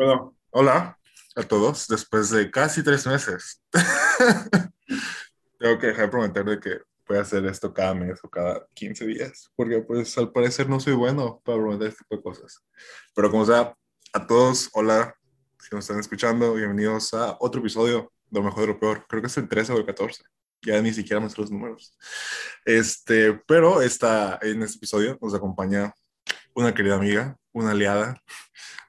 [0.00, 0.98] Bueno, hola
[1.36, 1.86] a todos.
[1.86, 3.62] Después de casi tres meses,
[5.58, 8.66] tengo que dejar de prometer de que voy a hacer esto cada mes o cada
[8.72, 12.64] 15 días, porque pues al parecer no soy bueno para prometer este tipo de cosas.
[13.14, 13.76] Pero como sea,
[14.14, 15.14] a todos, hola,
[15.58, 19.04] si nos están escuchando, bienvenidos a otro episodio de Lo Mejor de lo Peor.
[19.06, 20.22] Creo que es el 13 o el 14.
[20.62, 21.94] Ya ni siquiera me sé los números.
[22.64, 25.92] Este, pero esta, en este episodio nos acompaña
[26.60, 28.22] una querida amiga, una aliada,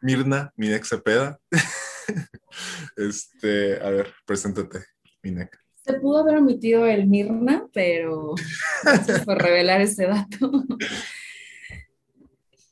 [0.01, 1.39] Mirna Minek Cepeda.
[2.97, 4.79] este, a ver, preséntate,
[5.23, 5.57] Minek.
[5.85, 8.35] Se pudo haber omitido el Mirna, pero
[8.83, 10.51] gracias por revelar ese dato.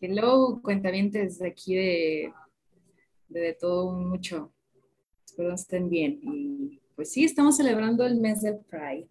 [0.01, 2.33] Hello, cuentavientes de aquí de,
[3.29, 4.53] de, todo mucho.
[5.25, 6.19] Espero estén bien.
[6.23, 9.07] Y pues sí, estamos celebrando el mes del Pride.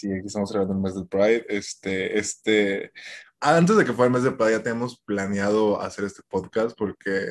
[0.00, 1.44] Sí, aquí estamos celebrando el mes del Pride.
[1.50, 2.90] Este, este,
[3.38, 7.26] antes de que fuera el mes de Pride ya teníamos planeado hacer este podcast porque,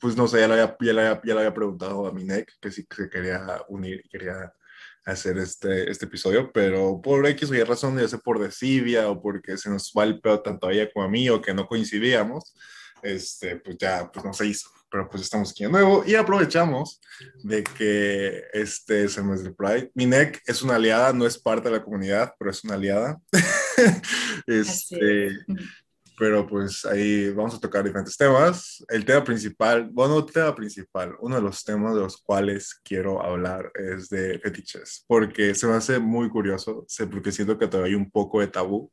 [0.00, 3.08] pues no sé, ya le había, ya le había, preguntado a Minek que si se
[3.08, 4.52] quería unir y quería
[5.04, 9.22] hacer este, este episodio, pero por X o Y razón, ya sea por desidia o
[9.22, 11.68] porque se nos va el pedo tanto a ella como a mí o que no
[11.68, 12.56] coincidíamos,
[13.04, 17.00] este, pues ya pues no se hizo pero pues estamos aquí de nuevo y aprovechamos
[17.42, 19.90] de que este es el mes de Pride.
[19.92, 23.20] Minek es una aliada, no es parte de la comunidad, pero es una aliada.
[24.46, 25.36] este,
[26.16, 28.84] pero pues ahí vamos a tocar diferentes temas.
[28.88, 33.20] El tema principal, bueno, el tema principal, uno de los temas de los cuales quiero
[33.20, 38.00] hablar es de fetiches, porque se me hace muy curioso, porque siento que todavía hay
[38.00, 38.92] un poco de tabú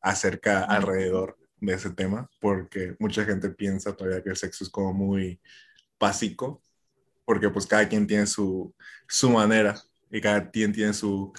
[0.00, 4.92] acerca alrededor de ese tema, porque mucha gente piensa todavía que el sexo es como
[4.92, 5.40] muy
[5.98, 6.62] básico,
[7.24, 8.74] porque pues cada quien tiene su,
[9.06, 11.32] su manera y cada quien tiene su,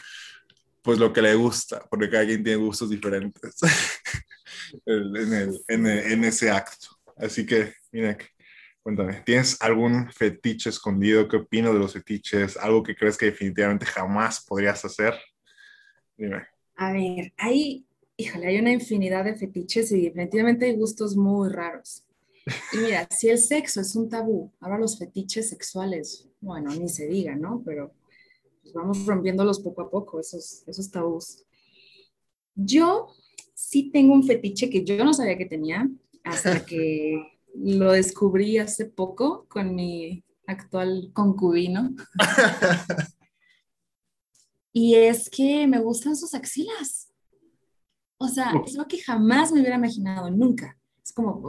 [0.81, 3.55] pues lo que le gusta, porque cada quien tiene gustos diferentes
[4.85, 6.87] en, el, en, en, ese acto.
[7.17, 8.17] Así que, mira,
[8.81, 11.27] cuéntame, ¿tienes algún fetiche escondido?
[11.27, 12.57] ¿Qué opinas de los fetiches?
[12.57, 15.15] ¿Algo que crees que definitivamente jamás podrías hacer?
[16.17, 16.45] Dime.
[16.75, 17.85] A ver, hay
[18.19, 22.03] híjole, hay una infinidad de fetiches y definitivamente hay gustos muy raros.
[22.73, 27.07] Y mira, si el sexo es un tabú, ahora los fetiches sexuales, bueno, ni se
[27.07, 27.63] diga, ¿no?
[27.65, 27.93] Pero
[28.61, 31.45] pues, vamos rompiéndolos poco a poco, esos, esos tabús.
[32.55, 33.07] Yo
[33.53, 35.89] sí tengo un fetiche que yo no sabía que tenía
[36.25, 41.95] hasta que lo descubrí hace poco con mi actual concubino.
[44.73, 47.08] y es que me gustan sus axilas.
[48.21, 50.77] O sea, es lo que jamás me hubiera imaginado, nunca.
[51.01, 51.41] Es como,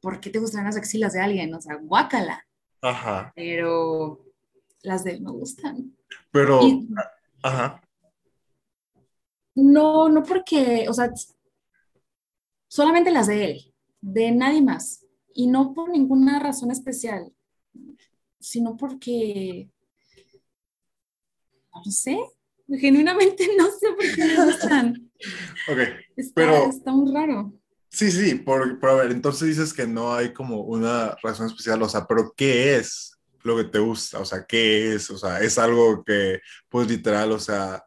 [0.00, 1.54] ¿por qué te gustan las axilas de alguien?
[1.54, 2.44] O sea, guácala.
[2.82, 3.32] Ajá.
[3.36, 4.20] Pero
[4.82, 5.96] las de él me gustan.
[6.32, 6.60] Pero,
[7.42, 7.80] ajá.
[9.54, 11.12] No, no porque, o sea,
[12.66, 15.06] solamente las de él, de nadie más.
[15.32, 17.32] Y no por ninguna razón especial,
[18.40, 19.70] sino porque,
[21.72, 22.18] no sé,
[22.78, 25.10] genuinamente no sé por qué me gustan.
[25.68, 25.78] Ok,
[26.16, 26.68] está, pero...
[26.68, 27.52] Está muy raro.
[27.88, 31.82] Sí, sí, por, por, a ver, entonces dices que no hay como una razón especial,
[31.82, 34.20] o sea, pero ¿qué es lo que te gusta?
[34.20, 35.10] O sea, ¿qué es?
[35.10, 37.84] O sea, es algo que, pues literal, o sea,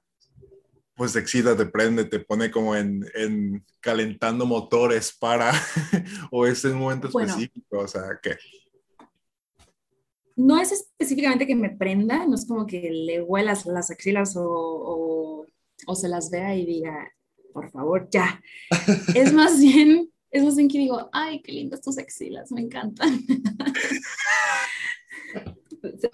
[0.96, 5.52] pues te excita, te prende, te pone como en, en calentando motores para,
[6.32, 8.38] o es en un momento específico, o sea, ¿qué?
[10.36, 14.44] No es específicamente que me prenda, no es como que le huelas las axilas o,
[14.44, 15.46] o,
[15.86, 17.12] o se las vea y diga,
[17.54, 18.42] por favor, ya.
[19.16, 23.20] es más bien, es más bien que digo, ay, qué lindas tus axilas, me encantan.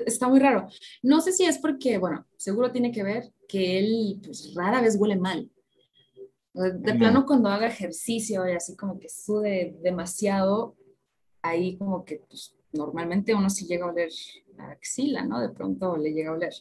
[0.06, 0.68] Está muy raro.
[1.02, 4.96] No sé si es porque, bueno, seguro tiene que ver que él pues, rara vez
[4.98, 5.50] huele mal.
[6.54, 10.76] De plano cuando haga ejercicio y así como que sude demasiado,
[11.42, 14.10] ahí como que pues, normalmente uno sí llega a oler
[14.56, 15.40] la axila, ¿no?
[15.40, 16.54] De pronto le llega a oler.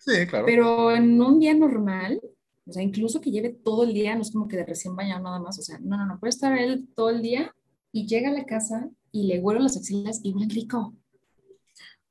[0.00, 0.46] Sí, claro.
[0.46, 2.20] Pero en un día normal,
[2.66, 5.22] o sea, incluso que lleve todo el día, no es como que de recién bañado
[5.22, 5.58] nada más.
[5.58, 7.54] O sea, no, no, no, puede estar él todo el día
[7.92, 10.94] y llega a la casa y le huelo las axilas y huele rico.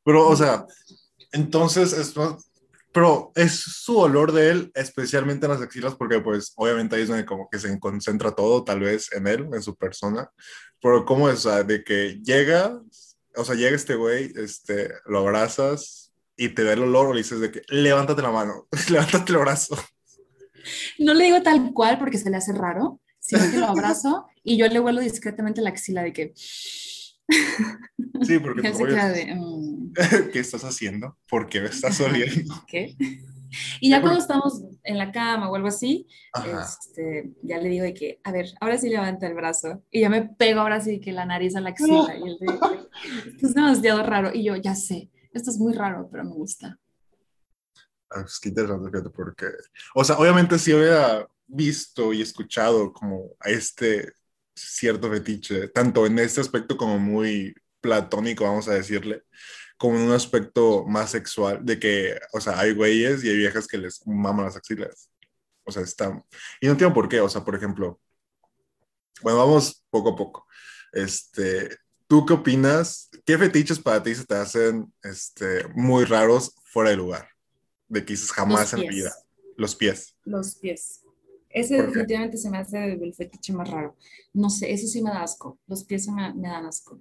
[0.04, 0.66] Pero, o sea,
[1.31, 2.13] entonces, es,
[2.96, 7.10] pero es su olor de él, especialmente en las axilas, porque pues obviamente ahí es
[7.10, 10.31] donde como que se concentra todo, tal vez en él, en su persona.
[10.81, 11.46] Pero ¿cómo es?
[11.46, 12.81] O sea, de que llega,
[13.38, 17.22] o sea, llega este güey, este, lo abrazas y te da el olor o le
[17.22, 19.78] dices de que levántate la mano, levántate el brazo.
[21.00, 24.58] No le digo tal cual porque se le hace raro, sino que lo abrazo y
[24.58, 26.34] yo le huelo discretamente la axila de que...
[26.36, 29.94] Sí, porque de, mm".
[30.31, 31.18] ¿Qué estás haciendo?
[31.28, 32.64] ¿Por qué me estás oliendo?
[32.68, 32.96] ¿Qué?
[33.80, 37.94] Y ya cuando estamos en la cama o algo así, este, ya le digo de
[37.94, 39.83] que, a ver, ahora sí levanta el brazo.
[39.92, 42.15] Y ya me pego ahora sí que la nariz a la axila.
[42.18, 44.31] Y él de, es demasiado raro.
[44.33, 46.80] Y yo, ya sé, esto es muy raro, pero me gusta.
[48.09, 49.47] Ah, pues qué interesante, porque,
[49.94, 54.13] o sea, obviamente sí había visto y escuchado como a este
[54.56, 59.24] cierto fetiche, tanto en este aspecto como muy platónico, vamos a decirle,
[59.77, 63.68] como en un aspecto más sexual, de que, o sea, hay güeyes y hay viejas
[63.68, 65.10] que les maman las axilas.
[65.63, 66.24] O sea, están...
[66.62, 68.00] Y no entiendo por qué, o sea, por ejemplo,
[69.22, 70.48] bueno, vamos poco a poco.
[70.94, 71.77] Este,
[72.07, 73.10] ¿tú qué opinas?
[73.25, 77.28] ¿Qué fetiches para ti se te hacen este, muy raros fuera de lugar?
[77.88, 79.13] De que dices jamás en vida.
[79.57, 80.16] Los pies.
[80.24, 81.01] Los pies.
[81.50, 83.95] Ese definitivamente se me hace el fetiche más raro.
[84.33, 85.57] No sé, eso sí me da asco.
[85.68, 87.00] Los pies me, me dan asco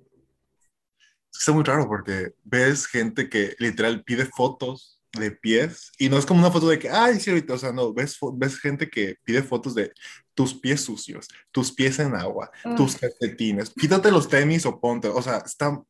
[1.39, 6.27] está muy raro porque ves gente que literal pide fotos de pies y no es
[6.27, 9.17] como una foto de que, ay, sí, ahorita, o sea, no, ves, ves gente que
[9.25, 9.93] pide fotos de
[10.35, 15.23] tus pies sucios, tus pies en agua, tus calcetines, quítate los tenis o ponte, o
[15.23, 15.81] sea, está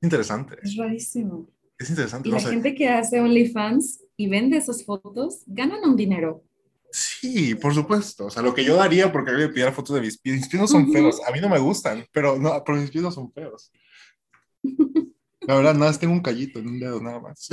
[0.00, 0.56] interesante.
[0.62, 1.48] Es rarísimo.
[1.78, 2.28] Es interesante.
[2.28, 6.44] Y la gente que hace OnlyFans y vende esas fotos, ganan un dinero.
[6.92, 8.26] Sí, por supuesto.
[8.26, 10.36] O sea, lo que yo daría porque alguien me pidiera fotos de mis pies.
[10.36, 11.20] Mis pies no son feos.
[11.26, 13.72] A mí no me gustan, pero no, pero mis pies no son feos.
[15.40, 17.48] La verdad, nada, tengo un callito en un dedo, nada más.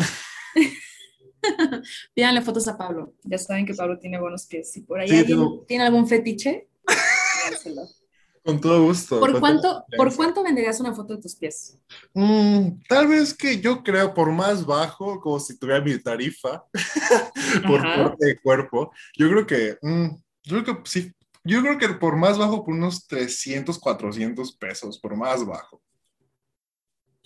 [2.13, 3.13] Pídanle fotos a Pablo.
[3.23, 4.71] Ya saben que Pablo tiene buenos pies.
[4.71, 6.67] Si por ahí alguien tiene algún fetiche,
[8.43, 9.19] Con todo gusto.
[9.19, 11.77] ¿Por cuánto, ¿Por cuánto venderías una foto de tus pies?
[12.13, 16.63] Mm, tal vez que yo creo por más bajo, como si tuviera mi tarifa
[17.67, 18.93] por parte de cuerpo.
[19.17, 20.07] Yo creo que, mm,
[20.43, 21.11] yo creo que sí,
[21.43, 25.81] yo creo que por más bajo, por unos 300, 400 pesos, por más bajo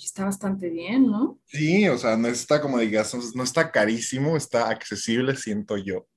[0.06, 1.40] está bastante bien, ¿no?
[1.46, 6.08] Sí, o sea, no está como digas, no está carísimo, está accesible, siento yo.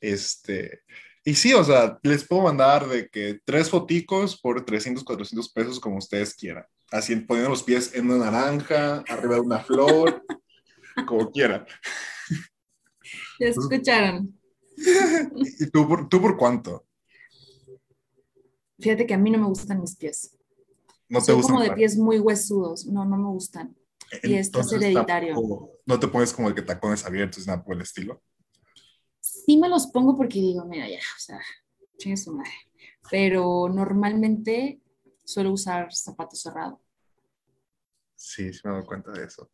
[0.00, 0.82] Este,
[1.24, 5.80] y sí, o sea, les puedo mandar de que tres foticos por 300, 400 pesos
[5.80, 6.64] como ustedes quieran.
[6.90, 10.22] Así poniendo los pies en una naranja, arriba de una flor,
[11.06, 11.66] como quieran.
[13.40, 14.38] Ya escucharon.
[15.58, 16.86] ¿Y tú por, tú por cuánto?
[18.78, 20.36] Fíjate que a mí no me gustan mis pies.
[21.14, 23.76] No te como de pies muy huesudos, no, no me gustan.
[24.24, 25.36] y esto es hereditario.
[25.86, 28.20] ¿No te pones como el que tacones abiertos, nada por el estilo?
[29.20, 31.40] Sí me los pongo porque digo, mira, ya, o sea,
[31.98, 32.50] chingue su madre.
[33.08, 34.82] Pero normalmente
[35.24, 36.80] suelo usar zapatos cerrados.
[38.16, 39.50] Sí, sí me he dado cuenta de eso.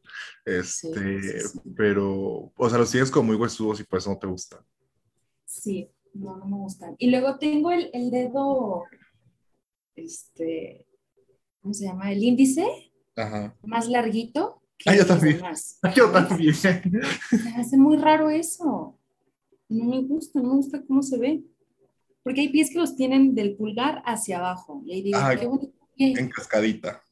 [0.47, 1.43] Este,
[1.77, 4.65] pero, o sea, los tienes como muy huesudos y por eso no te gustan.
[5.45, 6.95] Sí, no, no me gustan.
[6.97, 8.85] Y luego tengo el, el dedo,
[9.95, 10.87] este,
[11.61, 12.13] ¿cómo se llama?
[12.13, 12.67] El índice
[13.63, 14.63] más larguito.
[14.79, 15.41] Que ah, yo también.
[15.95, 16.55] Yo también.
[16.55, 16.81] Se
[17.57, 18.99] hace muy raro eso.
[19.69, 21.45] No me gusta, no me gusta cómo se ve.
[22.23, 24.83] Porque hay pies que los tienen del pulgar hacia abajo.
[24.87, 27.03] Y ahí digo, qué bonito En cascadita.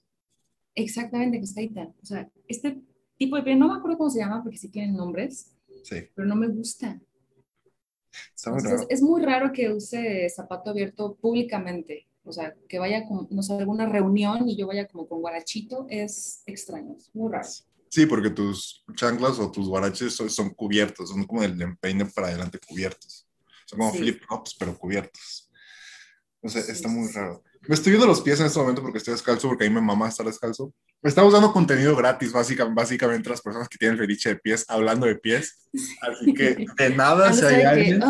[0.74, 1.92] Exactamente, en cascadita.
[2.02, 2.80] O sea, este
[3.18, 5.54] tipo de pie, no me acuerdo cómo se llama porque sí tienen nombres.
[5.84, 5.96] Sí.
[6.14, 6.98] Pero no me gusta.
[8.88, 12.06] Es muy raro que use zapato abierto públicamente.
[12.28, 15.86] O sea, que vaya con, no sé, alguna reunión y yo vaya como con guarachito
[15.88, 17.48] es extraño, es muy raro.
[17.88, 22.58] Sí, porque tus chanclas o tus guaraches son, cubiertos, son como el empeine para adelante
[22.66, 23.26] cubiertos.
[23.64, 25.50] Son como flip-flops, pero cubiertos.
[26.42, 27.42] O sea, está muy raro.
[27.66, 29.80] Me estoy viendo los pies en este momento porque estoy descalzo, porque a mí me
[29.80, 30.72] mama estar descalzo.
[31.02, 35.16] Estamos dando contenido gratis, básicamente, básicamente las personas que tienen fetiche de pies, hablando de
[35.16, 35.68] pies.
[36.02, 38.02] Así que de nada se hay alguien...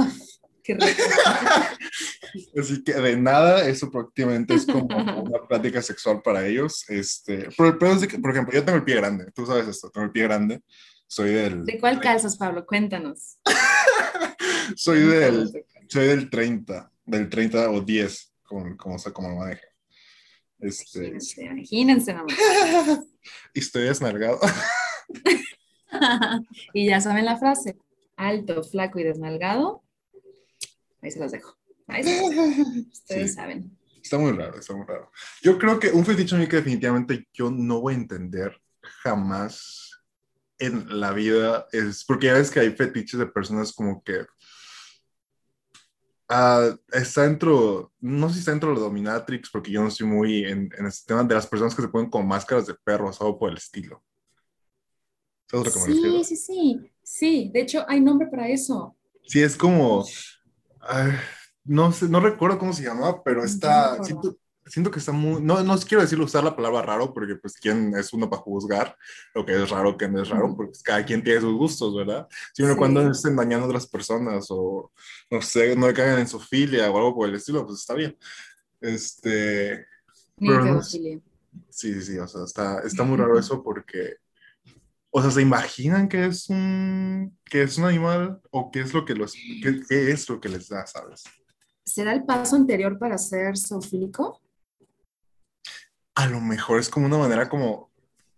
[2.58, 4.86] Así que de nada, eso prácticamente es como
[5.22, 6.84] una práctica sexual para ellos.
[6.88, 10.24] Este, pero, por ejemplo, yo tengo el pie grande, tú sabes esto, tengo el pie
[10.24, 10.60] grande.
[11.06, 11.64] Soy del.
[11.64, 12.66] ¿De cuál calzas, Pablo?
[12.66, 13.38] Cuéntanos.
[14.76, 15.50] soy del,
[15.88, 19.66] soy del 30, del 30 o 10, como, como, como lo maneja.
[20.60, 22.14] Este, imagínense, imagínense
[23.54, 24.40] y estoy desnalgado.
[26.74, 27.78] y ya saben la frase:
[28.16, 29.82] alto, flaco y desnalgado.
[31.08, 31.56] Ahí se las dejo.
[32.92, 33.76] Ustedes saben.
[34.02, 35.10] Está muy raro, está muy raro.
[35.42, 38.60] Yo creo que un fetiche a mí que definitivamente yo no voy a entender
[39.02, 39.90] jamás
[40.58, 44.20] en la vida es porque ya ves que hay fetiches de personas como que
[46.30, 50.06] uh, está dentro, no sé si está dentro de la dominatrix, porque yo no estoy
[50.06, 53.20] muy en, en este tema de las personas que se ponen con máscaras de perros
[53.20, 54.02] o algo por el estilo.
[55.50, 56.90] sí, sí, sí.
[57.02, 58.94] Sí, de hecho hay nombre para eso.
[59.26, 60.04] Sí, es como
[61.64, 65.78] no sé, no recuerdo cómo se llamaba, pero está, siento que está muy, no, no
[65.78, 68.96] quiero decir usar la palabra raro, porque pues quién es uno para juzgar
[69.34, 72.26] lo que es raro, que no es raro, porque cada quien tiene sus gustos, ¿verdad?
[72.52, 72.76] Sino Sí.
[72.76, 74.92] cuando estén dañando a otras personas o,
[75.30, 78.16] no sé, no caigan en su filia o algo por el estilo, pues está bien.
[78.80, 79.86] Este,
[80.38, 81.20] Pero no sí,
[81.70, 84.16] sí, o sea, está, está muy raro eso porque,
[85.10, 89.04] o sea, ¿se imaginan que es un, que es un animal o qué es lo
[89.04, 91.24] que los, qué, qué es lo que les da, sabes?
[91.84, 94.40] ¿Será el paso anterior para ser zoofílico?
[96.14, 97.90] A lo mejor es como una manera como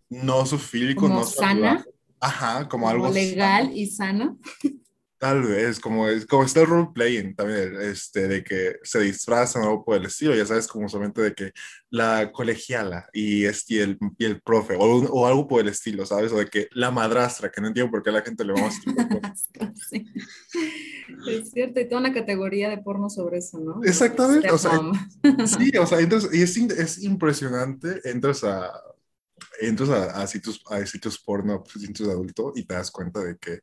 [0.09, 1.85] no zoofílico, Como no sana, saludable.
[2.21, 3.77] Ajá, como, como algo legal sano.
[3.77, 4.37] y sana.
[5.21, 9.67] Tal vez, como, es, como está el role-playing también, este, de que se disfrazan o
[9.67, 11.53] algo por el estilo, ya sabes, como solamente de que
[11.91, 15.69] la colegiala y, este, y, el, y el profe, o, un- o algo por el
[15.69, 16.33] estilo, ¿sabes?
[16.33, 18.71] O de que la madrastra, que no entiendo por qué la gente le va a.
[19.91, 20.07] Sí.
[21.29, 23.83] Es cierto, y toda una categoría de porno sobre eso, ¿no?
[23.85, 24.81] Exactamente, o sea.
[25.47, 28.73] Sí, o sea, entras, y es, es impresionante, entras a,
[29.61, 33.21] entras a, a sitios, a sitios porno, pues, sitios de adulto, y te das cuenta
[33.21, 33.61] de que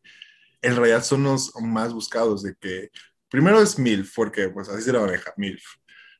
[0.61, 2.89] en realidad son los más buscados, de que
[3.29, 5.63] primero es MILF, porque pues así se la maneja, MILF.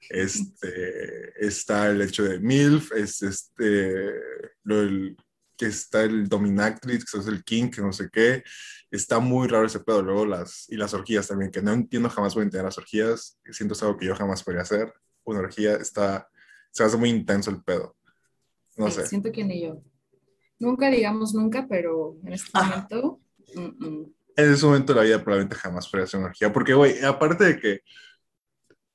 [0.10, 4.12] Este, está el hecho de MILF, es este,
[4.64, 5.18] lo del-
[5.58, 8.44] que está el dominatrix, que es el king, que no sé qué,
[8.92, 12.36] está muy raro ese pedo, luego las, y las orgías también, que no entiendo jamás
[12.36, 15.76] voy a entender las orgías, siento es algo que yo jamás podría hacer, una orgía
[15.78, 16.30] está,
[16.72, 17.98] se hace muy intenso el pedo,
[18.78, 19.08] no Sí, sé.
[19.08, 19.82] Siento que ni yo.
[20.60, 22.88] Nunca digamos nunca, pero en este Ajá.
[22.92, 23.20] momento,
[23.56, 24.14] mm, mm.
[24.38, 26.54] En ese momento de la vida probablemente jamás podría hacer una orgía.
[26.54, 27.80] Porque, güey, aparte de que,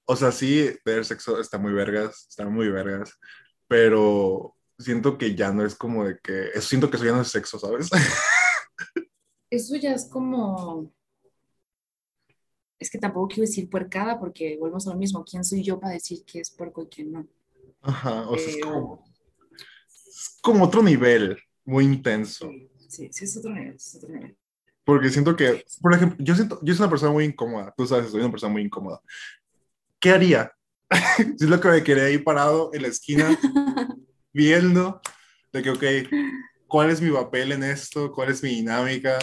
[0.05, 3.19] o sea, sí, tener sexo está muy vergas, está muy vergas,
[3.67, 7.23] pero siento que ya no es como de que, eso siento que eso ya no
[7.23, 7.91] es sexo, ¿sabes?
[9.51, 10.93] eso ya es como.
[12.79, 15.25] Es que tampoco quiero decir puercada porque volvemos a lo mismo.
[15.25, 17.29] ¿Quién soy yo para decir que es puerco y quién no?
[17.81, 19.05] Ajá, o sea, es como,
[19.89, 22.49] es como otro nivel, muy intenso.
[22.89, 24.37] Sí, sí, es otro nivel, es otro nivel.
[24.85, 28.11] Porque siento que, por ejemplo, yo siento, yo soy una persona muy incómoda, tú sabes,
[28.11, 29.01] soy una persona muy incómoda.
[30.01, 30.53] ¿Qué haría?
[31.17, 33.39] si es lo que me quedé ahí parado en la esquina,
[34.33, 35.01] viendo
[35.53, 35.85] de que, ok,
[36.67, 38.11] ¿cuál es mi papel en esto?
[38.13, 39.19] ¿Cuál es mi dinámica?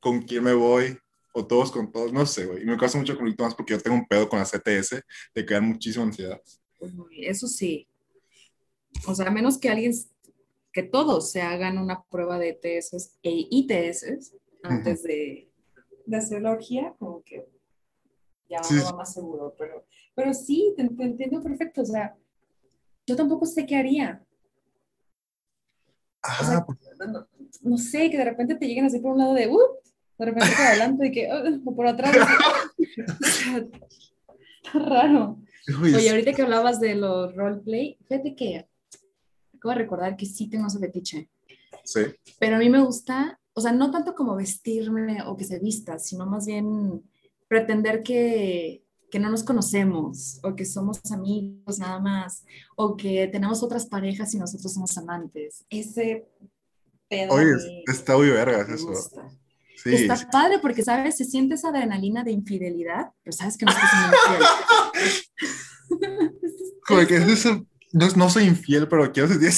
[0.00, 0.98] ¿Con quién me voy?
[1.32, 2.12] ¿O todos con todos?
[2.12, 2.62] No sé, güey.
[2.62, 5.02] Y me causa mucho conflicto más porque yo tengo un pedo con la CTS
[5.34, 6.40] de que dan muchísima ansiedad.
[6.80, 7.86] Uy, Eso sí.
[9.06, 9.92] O sea, a menos que alguien,
[10.72, 15.50] que todos se hagan una prueba de TS e ITS antes de,
[16.06, 17.48] de hacer la orgía, como que
[18.48, 18.84] ya Sí, sí.
[18.84, 19.54] va más seguro.
[19.58, 19.84] Pero,
[20.14, 21.82] pero sí, te, te entiendo perfecto.
[21.82, 22.16] O sea,
[23.06, 24.24] yo tampoco sé qué haría.
[26.22, 27.26] Ah, O sea, no,
[27.62, 29.58] no sé, que de repente te lleguen así por un lado de, uh,
[30.18, 32.14] de repente por adelante y que, "Ah", o por atrás.
[33.20, 33.56] O sea,
[34.64, 35.38] está raro.
[35.94, 38.68] Oye, ahorita que hablabas de los roleplay, fíjate que
[39.56, 41.28] acabo de recordar que sí tengo ese fetiche,
[41.84, 42.00] sí.
[42.38, 45.98] pero a mí me gusta, o sea, no tanto como vestirme o que se vista,
[45.98, 47.02] sino más bien
[47.48, 52.44] pretender que, que no nos conocemos o que somos amigos nada más
[52.76, 55.64] o que tenemos otras parejas y nosotros somos amantes.
[55.70, 56.28] Ese
[57.08, 58.92] pedo Oye, mí está muy vergas eso.
[59.82, 60.26] Sí, Está sí.
[60.30, 61.16] padre porque, ¿sabes?
[61.16, 64.16] Se siente esa adrenalina de infidelidad, pero sabes que no estás siendo
[65.88, 66.30] infiel.
[66.86, 69.48] Como que es eso- no, no soy infiel, pero quiero sentir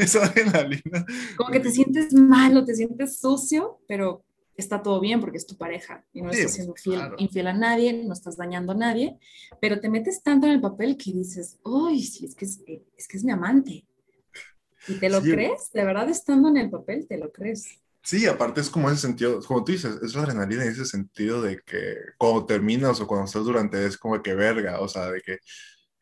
[0.00, 1.06] esa, adrenalina.
[1.34, 4.24] Como que te sientes malo, te sientes sucio, pero
[4.56, 7.16] está todo bien porque es tu pareja y no Sí, estás siendo infiel, claro.
[7.18, 9.18] infiel a nadie, no estás dañando a nadie,
[9.60, 12.60] pero te metes tanto en el papel que dices, uy, sí, es que es,
[12.96, 13.84] es que es mi amante.
[14.86, 15.30] ¿Y te lo Sí.
[15.30, 15.70] crees?
[15.72, 17.66] De verdad, estando en el papel, te lo crees.
[18.02, 21.42] Sí, aparte es como ese sentido, como tú dices, es la adrenalina en ese sentido
[21.42, 25.20] de que cuando terminas o cuando estás durante es como que verga, o sea, de
[25.22, 25.38] que,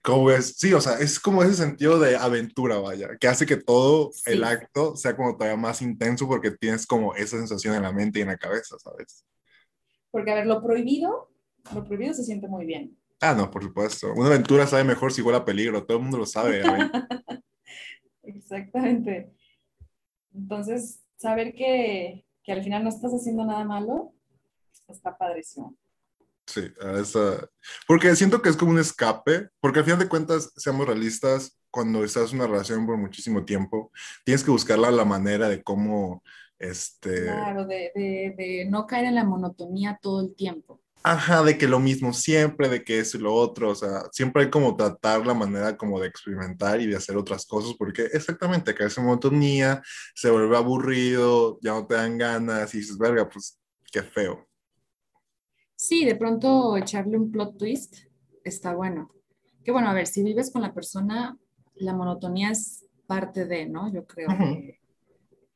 [0.05, 3.57] como ves, sí, o sea, es como ese sentido de aventura, vaya, que hace que
[3.57, 4.33] todo Sí.
[4.33, 8.19] el acto sea como todavía más intenso porque tienes como esa sensación en la mente
[8.19, 9.25] y en la cabeza, ¿sabes?
[10.11, 11.31] Porque, a ver, lo prohibido,
[11.75, 12.97] lo prohibido se siente muy bien.
[13.21, 14.13] Ah, no, por supuesto.
[14.13, 16.61] Una aventura sabe mejor si huele a peligro, todo el mundo lo sabe.
[16.61, 16.65] ¿eh?
[18.25, 19.33] Exactamente.
[20.35, 24.13] Entonces, saber que, que al final no estás haciendo nada malo,
[24.89, 25.75] está padrísimo.
[26.47, 27.49] Sí, a esa-
[27.87, 32.05] porque siento que es como un escape, porque al final de cuentas, seamos realistas, cuando
[32.05, 33.91] estás en una relación por muchísimo tiempo,
[34.25, 36.23] tienes que buscarla la manera de cómo,
[36.59, 40.81] este, Claro, de, de, de no caer en la monotonía todo el tiempo.
[41.03, 44.45] ajá, de que lo mismo siempre, de que eso y lo otro, o sea, siempre
[44.45, 48.75] hay como tratar la manera como de experimentar y de hacer otras cosas, porque exactamente,
[48.75, 49.83] caes en monotonía,
[50.15, 53.59] se vuelve aburrido, ya no te dan ganas y dices, verga, pues
[53.93, 54.49] qué feo.
[55.87, 58.07] Sí, de pronto echarle un plot twist
[58.43, 59.11] está bueno.
[59.63, 61.39] Que bueno, a ver, si vives con la persona,
[61.75, 63.93] la monotonía es parte de, ¿no?
[63.93, 64.79] Yo creo, de,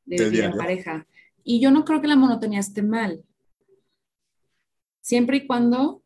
[0.04, 1.06] vivir en pareja.
[1.44, 3.24] Y yo no creo que la monotonía esté mal.
[5.00, 6.02] Siempre y cuando,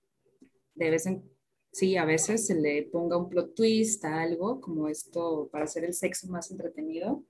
[0.77, 1.29] de vez en
[1.73, 5.83] sí, a veces se le ponga un plot twist a algo, como esto, para hacer
[5.83, 7.25] el sexo más entretenido.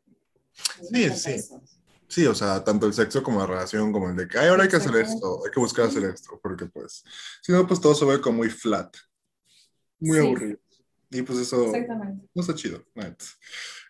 [0.53, 1.31] Sí, sí.
[1.31, 1.63] eso.
[2.13, 4.65] Sí, o sea, tanto el sexo como la relación, como el de que, ay, ahora
[4.65, 7.03] hay que hacer esto, hay que buscar hacer esto, porque pues,
[7.41, 8.95] si no, pues todo se ve como muy flat,
[9.99, 10.27] muy Sí.
[10.27, 10.59] aburrido.
[11.11, 11.73] Y pues eso
[12.35, 12.85] no está chido.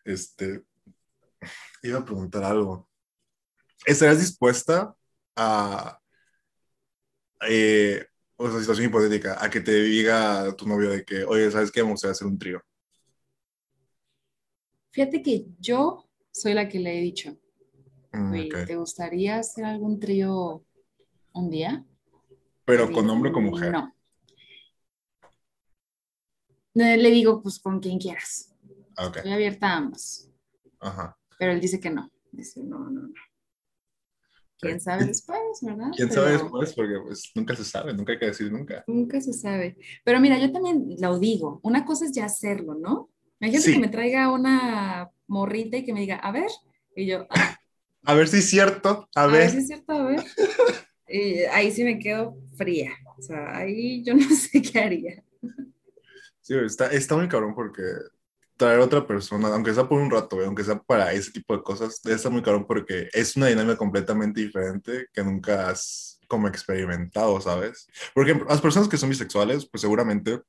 [0.04, 0.62] Este,
[1.82, 2.88] iba a preguntar algo.
[3.84, 4.94] ¿Estarías dispuesta
[5.34, 5.98] a,
[7.48, 11.72] eh, o sea, situación hipotética, a que te diga tu novio de que, oye, ¿sabes
[11.72, 11.82] qué?
[11.82, 12.62] Me gustaría hacer un trío.
[14.92, 17.36] Fíjate que yo soy la que le he dicho,
[18.12, 18.66] Mm, "Oye, ok.
[18.66, 20.64] ¿te gustaría hacer algún trío
[21.32, 21.84] un día?
[22.64, 23.72] Pero con hombre o con mujer.
[23.72, 23.94] No.
[26.74, 28.52] Eh, Le digo, pues con quien quieras.
[28.96, 29.16] Ah, ok.
[29.16, 30.28] Estoy abierta a ambos.
[30.80, 31.16] Ajá.
[31.38, 32.10] Pero él dice que no.
[32.30, 33.12] Dice, no, no, no.
[34.58, 35.88] ¿Quién sabe después, verdad?
[35.96, 36.72] ¿Quién Pero sabe después?
[36.74, 38.84] Porque pues nunca se sabe, nunca hay que decir nunca.
[38.86, 39.76] Nunca se sabe.
[40.04, 41.58] Pero mira, yo también lo digo.
[41.64, 43.10] Una cosa es ya hacerlo, ¿no?
[43.40, 43.72] Imagínate Sí.
[43.72, 46.48] que me traiga una morrita y que me diga, a ver.
[46.94, 47.58] Y yo, "Ah,
[48.04, 49.42] A ver si es cierto, a, a ver.
[49.42, 50.24] ver si es cierto, a ver.
[51.08, 52.92] Y ahí sí me quedo fría.
[53.18, 55.24] O sea, ahí yo no sé qué haría.
[56.40, 57.82] Sí, está, está muy cabrón porque
[58.56, 61.62] traer a otra persona, aunque sea por un rato, aunque sea para ese tipo de
[61.62, 67.40] cosas, está muy cabrón porque es una dinámica completamente diferente que nunca has como experimentado,
[67.40, 67.86] ¿sabes?
[68.14, 70.40] Por ejemplo, las personas que son bisexuales, pues seguramente,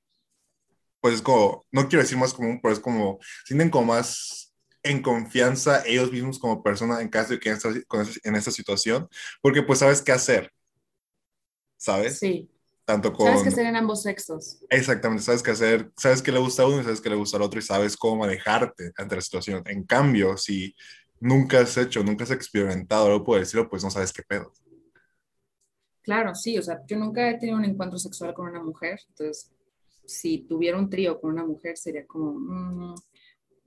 [1.01, 4.42] pues es como, no quiero decir más común, pero es como, sienten como más
[4.83, 7.85] en confianza ellos mismos como persona en caso de que estén
[8.23, 9.07] en esta situación,
[9.41, 10.51] porque pues sabes qué hacer,
[11.77, 12.19] ¿sabes?
[12.19, 12.49] Sí.
[12.85, 13.27] Tanto con...
[13.27, 14.59] Sabes que hacer en ambos sexos.
[14.69, 17.37] Exactamente, sabes qué hacer, sabes qué le gusta a uno y sabes qué le gusta
[17.37, 19.63] al otro y sabes cómo manejarte ante la situación.
[19.65, 20.75] En cambio, si
[21.21, 24.51] nunca has hecho, nunca has experimentado algo por decirlo, pues no sabes qué pedo.
[26.01, 29.49] Claro, sí, o sea, yo nunca he tenido un encuentro sexual con una mujer, entonces,
[30.05, 32.95] si tuviera un trío con una mujer sería como, mm,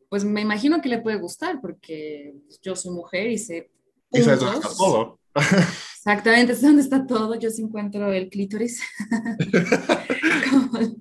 [0.09, 3.71] pues me imagino que le puede gustar porque yo soy mujer y sé
[4.13, 5.19] Y sabes dónde está todo.
[5.97, 7.35] Exactamente, es donde está todo.
[7.35, 8.83] Yo sí encuentro el clítoris
[10.51, 10.97] como el,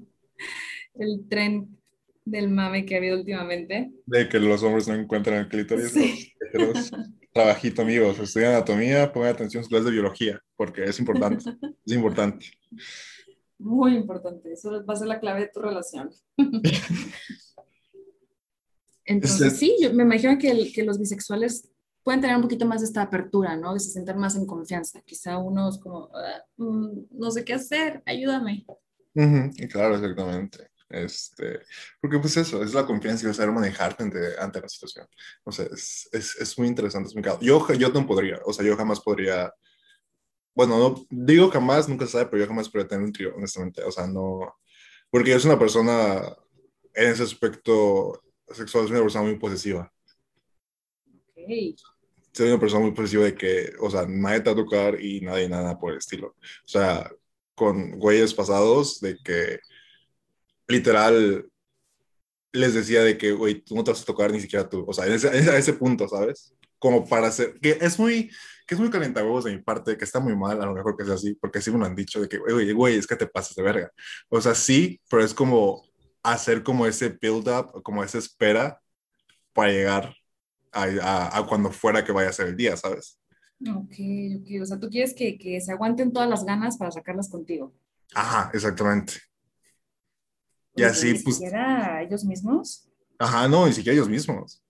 [0.95, 1.77] el tren
[2.25, 3.91] del mame que ha habido últimamente.
[4.05, 5.91] De que los hombres no encuentran el clítoris.
[5.91, 6.33] Sí.
[6.53, 6.91] los.
[7.35, 8.17] Trabajito, amigos.
[8.17, 11.43] Estudian anatomía, pongan atención a sus clases de biología, porque es importante.
[11.85, 12.45] Es importante.
[13.57, 16.09] Muy importante, eso va a ser la clave de tu relación.
[19.05, 21.69] Entonces, Este- sí, yo me imagino que, el- que los bisexuales
[22.03, 23.73] pueden tener un poquito más de esta apertura, ¿no?
[23.73, 25.01] De se sentir más en confianza.
[25.01, 28.65] Quizá uno es como, "Ah, mm, no sé qué hacer, ayúdame.
[29.15, 30.69] Ujú, y claro, exactamente.
[30.89, 31.61] Este,
[31.99, 35.07] porque pues eso, es la confianza y saber manejarte ante, ante la situación.
[35.43, 37.23] O sea, es, es, es muy interesante, es muy.
[37.41, 39.51] Yo, yo no podría, o sea, yo jamás podría,
[40.53, 43.83] bueno, no, digo jamás, nunca se sabe, pero yo jamás podría tener un trío, honestamente.
[43.83, 44.55] O sea, no,
[45.09, 46.21] porque yo soy una persona,
[46.93, 49.91] en ese aspecto sexual, soy una persona muy posesiva.
[51.35, 51.79] Ok.
[52.31, 55.21] Soy una persona muy posesiva de que, o sea, nadie te va a tocar y
[55.21, 56.35] nadie nada por el estilo.
[56.37, 57.09] O sea,
[57.55, 59.59] con güeyes pasados de que
[60.67, 61.49] literal
[62.51, 64.85] les decía de que, güey, tú no te vas a tocar ni siquiera tú.
[64.87, 66.53] O sea, en ese, a ese punto, ¿sabes?
[66.79, 68.29] Como para hacer, que es muy,
[68.67, 71.05] que es muy calentahuevos de mi parte, que está muy mal, a lo mejor que
[71.05, 73.27] sea así, porque así me lo han dicho, de que, güey, güey, es que te
[73.27, 73.91] pasas de verga.
[74.29, 75.83] O sea, sí, pero es como
[76.33, 78.81] hacer como ese build-up, como esa espera
[79.53, 80.15] para llegar
[80.71, 83.19] a, a, a cuando fuera que vaya a ser el día, ¿sabes?
[83.61, 83.93] Ok,
[84.39, 84.61] ok.
[84.61, 87.73] O sea, tú quieres que, que se aguanten todas las ganas para sacarlas contigo.
[88.13, 89.13] Ajá, exactamente.
[90.75, 94.61] Y así, ni pues, siquiera ellos mismos, ajá, no, ni siquiera ellos mismos.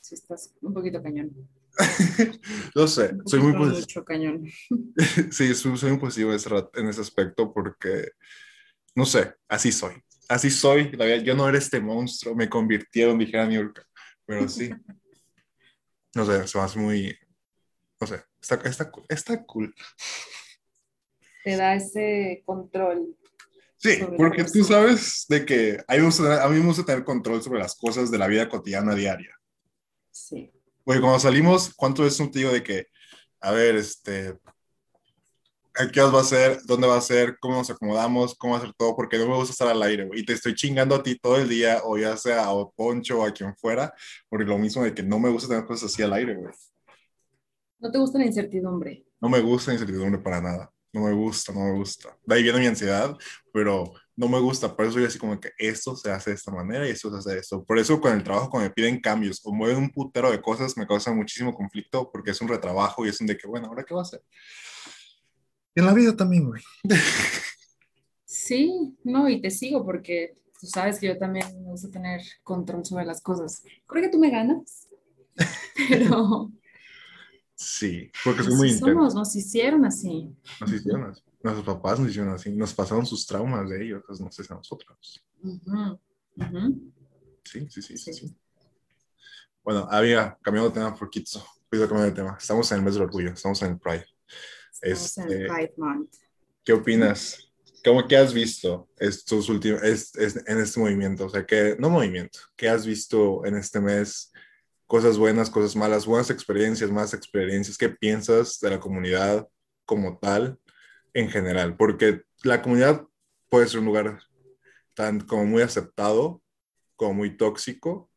[0.00, 1.32] si estás un poquito cañón.
[2.74, 3.80] Lo sé, soy muy posesivo.
[3.80, 4.44] mucho cañón.
[5.32, 8.10] Sí, soy, muy posesivo en ese aspecto porque,
[8.94, 9.94] no sé, así soy.
[10.28, 10.90] Así soy.
[10.92, 13.84] La verdad, yo no era este monstruo, me convirtieron, dijera Niurka.
[14.24, 14.70] Pero sí.
[16.14, 17.18] No sé, se me hace muy.
[18.00, 19.74] No sé, está, está, está cool.
[21.42, 23.16] Te da ese control.
[23.76, 27.04] Sí, porque tú sabes de que a mí, me gusta, a mí me gusta tener
[27.04, 29.38] control sobre las cosas de la vida cotidiana diaria.
[30.10, 30.50] Sí.
[30.84, 32.86] Oye, cuando salimos, ¿cuánto es un tío de que,
[33.40, 34.38] a ver, este,
[35.76, 36.60] ¿a qué horas va a ser?
[36.64, 37.36] ¿Dónde va a ser?
[37.40, 38.34] ¿Cómo nos acomodamos?
[38.36, 38.94] ¿Cómo ser todo?
[38.94, 40.20] Porque no me gusta estar al aire, güey.
[40.20, 43.24] Y te estoy chingando a ti todo el día, o ya sea a Poncho o
[43.24, 43.92] a quien fuera,
[44.28, 46.52] porque lo mismo de que no me gusta tener cosas así al aire, güey.
[47.78, 49.04] No te gusta la incertidumbre.
[49.20, 50.70] No me gusta la incertidumbre para nada.
[50.92, 52.16] no me gusta, no me gusta.
[52.24, 53.16] De ahí viene mi ansiedad,
[53.52, 54.74] pero no me gusta.
[54.76, 57.18] Por eso yo así como que esto se hace de esta manera y esto se
[57.18, 57.64] hace de esto.
[57.64, 60.76] Por eso con el trabajo, cuando me piden cambios o mueven un putero de cosas,
[60.76, 63.82] me causa muchísimo conflicto porque es un retrabajo y es un de que, bueno, ¿ahora
[63.82, 64.22] qué va a hacer?
[65.74, 66.62] En la vida también, güey.
[68.24, 72.84] Sí, no, y te sigo porque tú sabes que yo también me gusta tener control
[72.84, 73.62] sobre las cosas.
[73.86, 74.88] Creo que tú me ganas,
[75.88, 76.50] pero...
[77.54, 78.92] Sí, porque soy muy intenso.
[78.92, 80.34] Somos, nos hicieron así.
[80.60, 81.22] Nos hicieron así.
[81.42, 82.52] Nuestros papás nos hicieron así.
[82.52, 85.24] Nos pasaron sus traumas de ellos, no sé si a nosotros.
[87.44, 88.36] Sí, sí, sí, sí,
[89.62, 91.44] Bueno, había cambiado de tema por poquito.
[91.68, 92.36] Pido cambiar de tema.
[92.38, 94.06] Estamos en el mes del orgullo, estamos en el Pride.
[94.82, 95.46] Este.
[96.64, 97.44] ¿Qué opinas
[97.84, 101.26] ¿Cómo que has visto estos últimos, en este movimiento?
[101.26, 104.32] O sea, que, no movimiento, ¿qué has visto en este mes?
[104.86, 107.76] Cosas buenas, cosas malas, buenas experiencias, malas experiencias.
[107.76, 109.46] ¿Qué piensas de la comunidad
[109.84, 110.58] como tal
[111.12, 111.76] en general?
[111.76, 113.04] Porque la comunidad
[113.50, 114.18] puede ser un lugar
[114.94, 116.42] tan como muy aceptado,
[116.96, 118.10] como muy tóxico,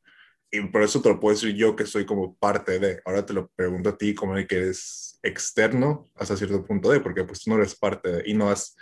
[0.51, 3.01] y por eso te lo puedo decir yo que soy como parte de.
[3.05, 7.23] Ahora te lo pregunto a ti como que eres externo hasta cierto punto de, porque
[7.23, 8.75] pues tú no eres parte de, y no has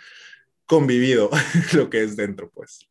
[0.66, 1.30] convivido
[1.74, 2.88] lo que es dentro, pues.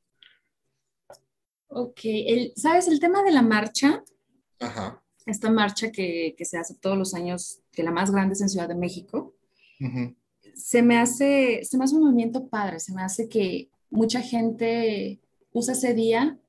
[1.67, 2.87] Ok, el, ¿sabes?
[2.87, 4.03] El tema de la marcha,
[4.59, 5.03] Ajá.
[5.25, 8.49] esta marcha que, que, se hace todos los años, que la más grande es en
[8.49, 9.35] Ciudad de México,
[10.53, 15.19] se, me hace, se me hace un movimiento padre, se me hace que mucha gente
[15.51, 16.39] usa ese día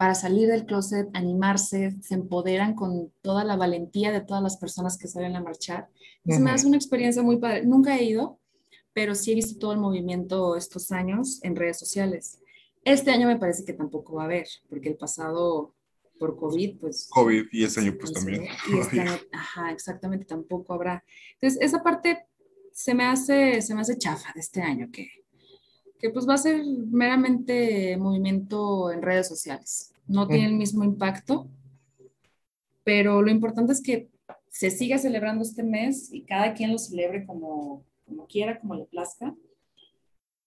[0.00, 4.96] para salir del closet, animarse, se empoderan con toda la valentía de todas las personas
[4.96, 5.90] que salen a marchar.
[6.26, 7.66] Se me hace una experiencia muy padre.
[7.66, 8.40] Nunca he ido,
[8.94, 12.40] pero sí he visto todo el movimiento estos años en redes sociales.
[12.82, 15.74] Este año me parece que tampoco va a haber, porque el pasado
[16.18, 17.06] por COVID, pues...
[17.10, 18.46] COVID y este año pues también.
[18.72, 21.04] Y este año, ajá, exactamente, tampoco habrá.
[21.34, 22.24] Entonces, esa parte
[22.72, 25.10] se me hace, se me hace chafa de este año, que,
[26.00, 29.92] que pues va a ser meramente movimiento en redes sociales.
[30.06, 31.48] No tiene el mismo impacto,
[32.82, 34.08] pero lo importante es que
[34.48, 38.84] se siga celebrando este mes y cada quien lo celebre como, como quiera, como le
[38.86, 39.34] plazca.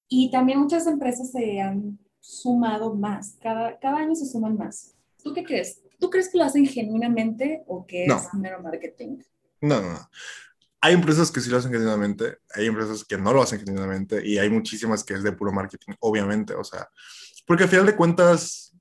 [0.09, 4.95] Y también muchas empresas se han sumado más, cada, cada año se suman más.
[5.23, 5.81] ¿Tú qué crees?
[5.99, 9.19] ¿Tú crees que lo hacen genuinamente o que es mero marketing?
[9.61, 10.09] No, no, no.
[10.83, 14.37] Hay empresas que sí lo hacen genuinamente, hay empresas que no lo hacen genuinamente y
[14.37, 16.89] hay muchísimas que es de puro marketing, obviamente, o sea,
[17.47, 18.75] porque al final de cuentas,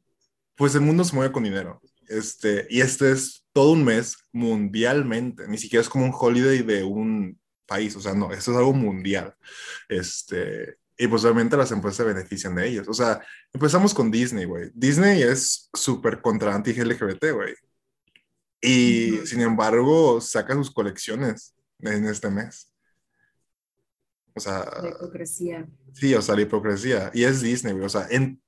[0.56, 1.80] pues el mundo se mueve con dinero.
[2.08, 6.82] Este, y este es todo un mes mundialmente, ni siquiera es como un holiday de
[6.82, 9.36] un país, o sea, no, esto es algo mundial.
[9.88, 12.88] Este, y pues obviamente las empresas se benefician de ellos.
[12.88, 14.72] O sea, empezamos con Disney, güey.
[14.74, 17.54] Disney es súper contra anti-LGBT, güey.
[18.60, 22.72] Y sin embargo, saca sus colecciones en este mes.
[24.34, 24.64] O sea...
[24.82, 25.68] La hipocresía.
[25.92, 27.10] Sí, o sea, la hipocresía.
[27.12, 27.84] Y es Disney, güey.
[27.84, 28.40] O sea, en,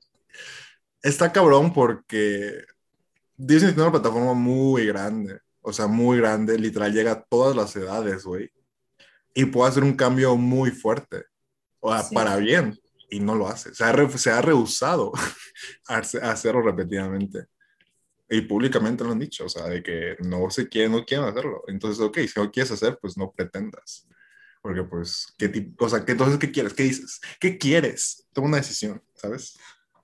[1.03, 2.64] está cabrón porque
[3.37, 5.40] Disney tiene una plataforma muy grande.
[5.61, 6.59] O sea, muy grande.
[6.59, 8.51] Literal, llega a todas las edades, güey
[9.35, 11.25] y puede hacer un cambio muy fuerte,
[11.81, 12.79] o para bien,
[13.11, 13.75] y no lo hace.
[13.75, 15.12] Se ha, se ha rehusado
[15.88, 17.47] a, hacerlo repetidamente.
[18.35, 21.62] Y públicamente lo han dicho, o sea, de que no se quiere, no quieren hacerlo.
[21.68, 24.09] Entonces, ok, si no quieres hacer, pues no pretendas.
[24.61, 26.75] Porque, pues, ¿qué tipo, o sea, ¿qué, entonces, ¿qué quieres?
[26.75, 27.20] ¿Qué dices?
[27.38, 28.27] ¿Qué quieres?
[28.33, 29.57] Toma una decisión, ¿sabes?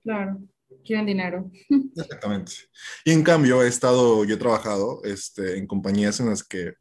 [0.04, 0.38] Claro,
[0.84, 1.50] quieren dinero.
[1.96, 2.52] Exactamente.
[3.04, 6.74] Y en cambio, he estado, yo he trabajado este, en compañías en las que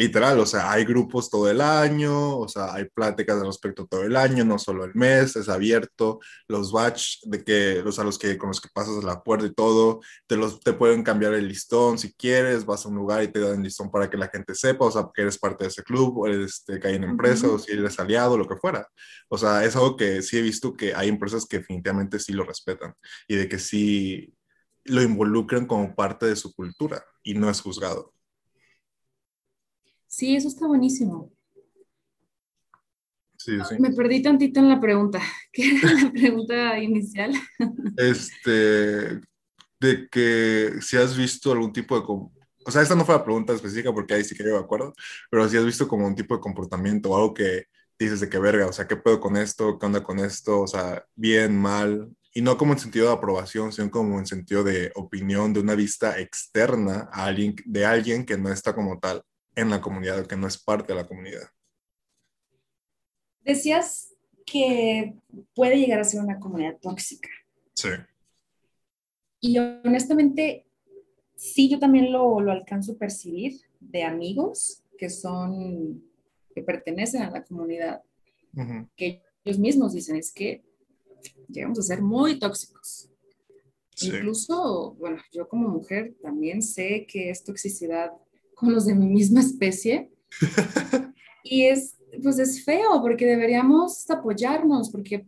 [0.00, 4.02] literal, o sea, hay grupos todo el año, o sea, hay pláticas al respecto todo
[4.02, 8.18] el año, no solo el mes, es abierto, los batch de que, los a los
[8.18, 11.46] que con los que pasas la puerta y todo, te los te pueden cambiar el
[11.48, 14.28] listón si quieres, vas a un lugar y te dan el listón para que la
[14.28, 16.96] gente sepa, o sea, que eres parte de ese club, o eres este, que hay
[16.96, 18.88] una empresa, o si eres aliado, lo que fuera.
[19.28, 22.44] O sea, es algo que sí he visto que hay empresas que definitivamente sí lo
[22.44, 22.94] respetan
[23.28, 24.34] y de que sí
[24.84, 28.14] lo involucran como parte de su cultura y no es juzgado.
[30.20, 31.32] Sí, eso está buenísimo.
[33.38, 33.76] Sí, sí.
[33.78, 35.18] Me perdí tantito en la pregunta.
[35.50, 37.32] ¿Qué era la pregunta inicial?
[37.96, 39.22] Este,
[39.80, 42.04] de que si has visto algún tipo de...
[42.06, 44.92] O sea, esta no fue la pregunta específica porque ahí sí que yo me acuerdo,
[45.30, 47.64] pero si has visto como un tipo de comportamiento o algo que
[47.98, 49.78] dices de que verga, o sea, ¿qué puedo con esto?
[49.78, 50.60] ¿Qué onda con esto?
[50.60, 52.10] O sea, bien, mal.
[52.34, 55.74] Y no como en sentido de aprobación, sino como en sentido de opinión, de una
[55.74, 59.24] vista externa a alguien, de alguien que no está como tal
[59.60, 61.48] en la comunidad, que no es parte de la comunidad.
[63.42, 65.14] Decías que
[65.54, 67.28] puede llegar a ser una comunidad tóxica.
[67.74, 67.88] Sí.
[69.40, 70.66] Y honestamente,
[71.36, 76.02] sí, yo también lo, lo alcanzo a percibir de amigos que son,
[76.54, 78.02] que pertenecen a la comunidad.
[78.96, 80.62] que ellos mismos dicen, es que
[81.48, 83.08] llegamos a ser muy tóxicos.
[84.02, 88.12] Incluso, bueno, yo como mujer también sé que es toxicidad
[88.60, 90.12] con los de mi misma especie.
[91.42, 95.26] y es, pues es feo porque deberíamos apoyarnos porque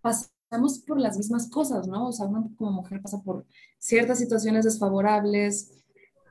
[0.00, 2.08] pasamos por las mismas cosas, ¿no?
[2.08, 3.46] O sea, uno como mujer pasa por
[3.78, 5.72] ciertas situaciones desfavorables,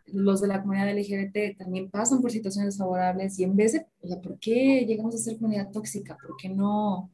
[0.08, 4.08] los de la comunidad LGBT también pasan por situaciones desfavorables y en vez de, o
[4.08, 6.18] sea, ¿por qué llegamos a ser comunidad tóxica?
[6.22, 7.10] ¿Por qué no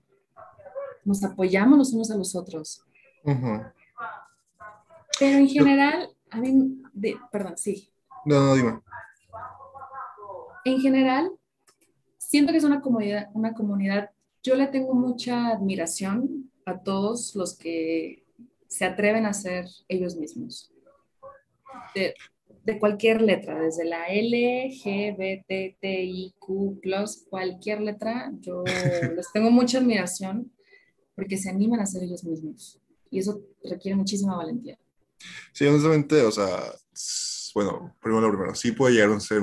[1.05, 2.83] nos apoyamos los unos a los otros?
[5.19, 6.81] Pero en general, a mí,
[7.31, 7.89] perdón, sí.
[8.25, 8.79] No, no, dime.
[10.67, 11.31] En general,
[12.17, 14.09] siento que es una comunidad, una comunidad,
[14.43, 18.25] yo le tengo mucha admiración a todos los que
[18.67, 20.73] se atreven a ser ellos mismos.
[21.95, 22.13] De,
[22.65, 28.33] de cualquier letra, desde la L, G, B, T, T, I, Q, plus, cualquier letra,
[28.41, 28.65] yo
[29.15, 30.51] les tengo mucha admiración
[31.15, 32.81] porque se animan a ser ellos mismos.
[33.09, 34.77] Y eso requiere muchísima valentía.
[35.53, 36.61] Sí, honestamente, o sea,
[37.55, 39.41] bueno, primero lo primero, sí puede llegar a ser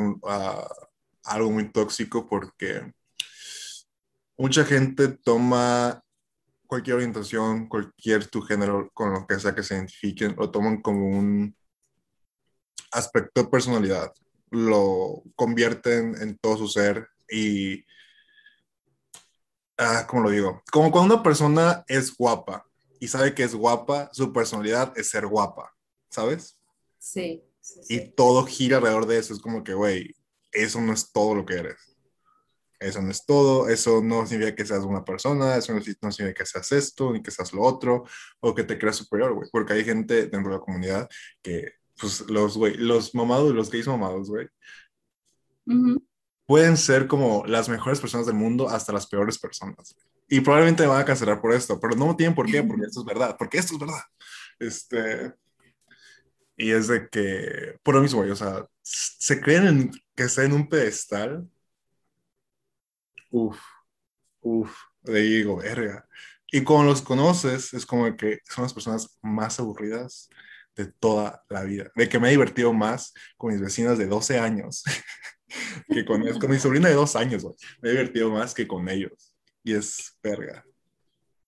[1.24, 2.92] algo muy tóxico porque
[4.36, 6.02] mucha gente toma
[6.66, 11.08] cualquier orientación, cualquier tu género, con lo que sea que se identifiquen, lo toman como
[11.08, 11.56] un
[12.90, 14.12] aspecto de personalidad,
[14.50, 17.84] lo convierten en todo su ser y,
[19.78, 20.62] ah, ¿cómo lo digo?
[20.70, 22.66] Como cuando una persona es guapa
[23.00, 25.74] y sabe que es guapa, su personalidad es ser guapa,
[26.10, 26.56] ¿sabes?
[26.98, 27.44] Sí.
[27.88, 30.14] Y todo gira alrededor de eso, es como que, güey,
[30.54, 31.96] eso no es todo lo que eres.
[32.80, 36.46] Eso no es todo, eso no significa que seas una persona, eso no significa que
[36.46, 38.04] seas esto, ni que seas lo otro,
[38.40, 41.08] o que te creas superior, güey, porque hay gente dentro de la comunidad
[41.42, 44.48] que pues los, güey, los mamados, los gays mamados, güey,
[46.46, 49.96] pueden ser como las mejores personas del mundo hasta las peores personas.
[50.28, 53.00] Y probablemente me van a cancelar por esto, pero no tienen por qué, porque esto
[53.00, 54.02] es verdad, porque esto es verdad.
[54.58, 55.32] Este,
[56.56, 60.52] y es de que, por lo mismo, o sea, se creen en, que está en
[60.52, 61.48] un pedestal.
[63.30, 63.58] Uf,
[64.40, 66.06] uf, de digo, verga.
[66.50, 70.28] Y cuando los conoces, es como que son las personas más aburridas,
[70.76, 74.38] de toda la vida, de que me he divertido más con mis vecinas de 12
[74.38, 74.82] años
[75.88, 77.44] que con, con mi sobrina de 2 años,
[77.80, 79.34] Me he divertido más que con ellos.
[79.62, 80.64] Y es verga.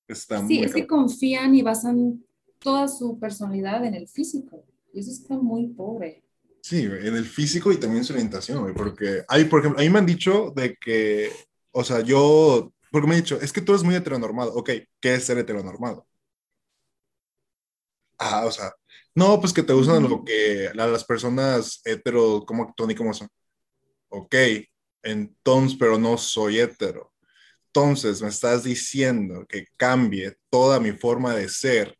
[0.08, 2.24] Está sí, es que confían y basan
[2.60, 4.64] toda su personalidad en el físico.
[4.96, 6.24] Y eso está muy pobre.
[6.62, 9.98] Sí, en el físico y también su orientación, porque hay, por ejemplo, a mí me
[9.98, 11.30] han dicho de que,
[11.70, 14.54] o sea, yo, porque me han dicho, es que tú eres muy heteronormado.
[14.54, 16.06] Ok, ¿qué es ser heteronormado?
[18.16, 18.72] Ah, o sea,
[19.14, 23.28] no, pues que te gustan lo que las personas hetero, como actúan y cómo son.
[24.08, 24.34] Ok,
[25.02, 27.12] entonces, pero no soy hetero.
[27.66, 31.98] Entonces, me estás diciendo que cambie toda mi forma de ser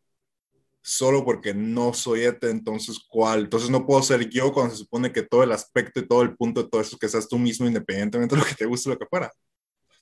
[0.87, 3.41] solo porque no soy hetero, entonces, ¿cuál?
[3.41, 6.35] Entonces, no puedo ser yo cuando se supone que todo el aspecto y todo el
[6.35, 8.97] punto de todo eso que seas tú mismo, independientemente de lo que te guste, lo
[8.97, 9.31] que fuera.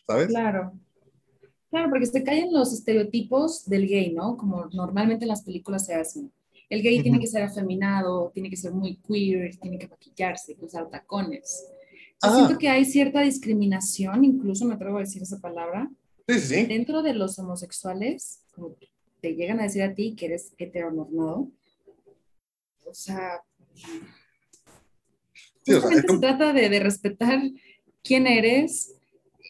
[0.05, 0.27] ¿Sabes?
[0.27, 0.73] Claro.
[1.69, 4.37] Claro, porque se caen los estereotipos del gay, ¿no?
[4.37, 6.31] Como normalmente en las películas se hacen
[6.69, 10.89] el gay tiene que ser afeminado, tiene que ser muy queer, tiene que maquillarse, usar
[10.89, 11.65] tacones.
[12.23, 12.35] Yo ah.
[12.35, 15.89] siento que hay cierta discriminación, incluso me atrevo a decir esa palabra,
[16.27, 16.65] sí, sí.
[16.65, 18.75] dentro de los homosexuales, como
[19.21, 21.49] te llegan a decir a ti que eres heteronormado.
[22.85, 23.43] O sea,
[25.63, 27.41] se trata de, de respetar
[28.03, 28.95] quién eres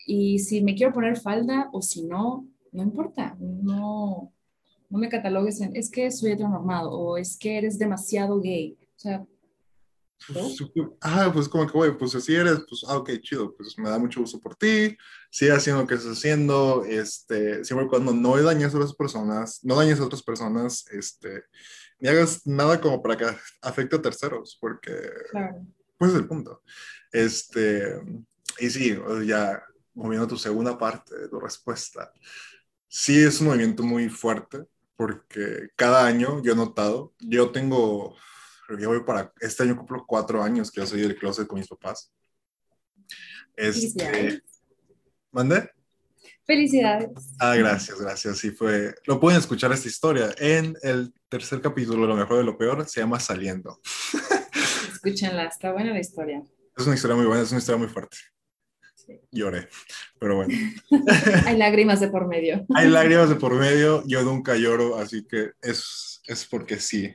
[0.07, 4.31] y si me quiero poner falda o si no, no importa, no,
[4.89, 8.77] no me catalogues en, es que soy heteronormado o es que eres demasiado gay.
[8.95, 9.25] O sea,
[11.01, 13.99] Ah, pues como que, güey, pues así eres, pues, ah, ok, chido, pues me da
[13.99, 14.97] mucho gusto por ti,
[15.29, 19.75] sigue haciendo lo que estás haciendo, este, siempre cuando no dañes a otras personas, no
[19.75, 21.43] dañes a otras personas, este,
[21.99, 23.25] ni hagas nada como para que
[23.61, 24.95] afecte a terceros, porque,
[25.31, 25.65] claro.
[25.97, 26.63] pues es el punto.
[27.11, 28.01] Este,
[28.59, 32.11] y sí, ya moviendo tu segunda parte de tu respuesta,
[32.87, 38.15] sí es un movimiento muy fuerte, porque cada año yo he notado, yo tengo,
[38.79, 41.67] yo voy para, este año cumplo cuatro años que yo soy del closet con mis
[41.67, 42.11] papás.
[43.55, 44.41] Este,
[45.31, 45.69] ¿Mandé?
[46.45, 47.09] Felicidades.
[47.39, 48.37] Ah, gracias, gracias.
[48.37, 48.93] Sí fue.
[49.05, 52.99] Lo pueden escuchar esta historia en el tercer capítulo, lo mejor de lo peor, se
[52.99, 53.81] llama Saliendo.
[54.91, 56.43] Escúchenla, está buena la historia.
[56.77, 58.17] Es una historia muy buena, es una historia muy fuerte
[59.31, 59.67] lloré,
[60.19, 60.53] pero bueno.
[61.45, 62.65] Hay lágrimas de por medio.
[62.73, 67.13] Hay lágrimas de por medio, yo nunca lloro, así que es, es porque sí.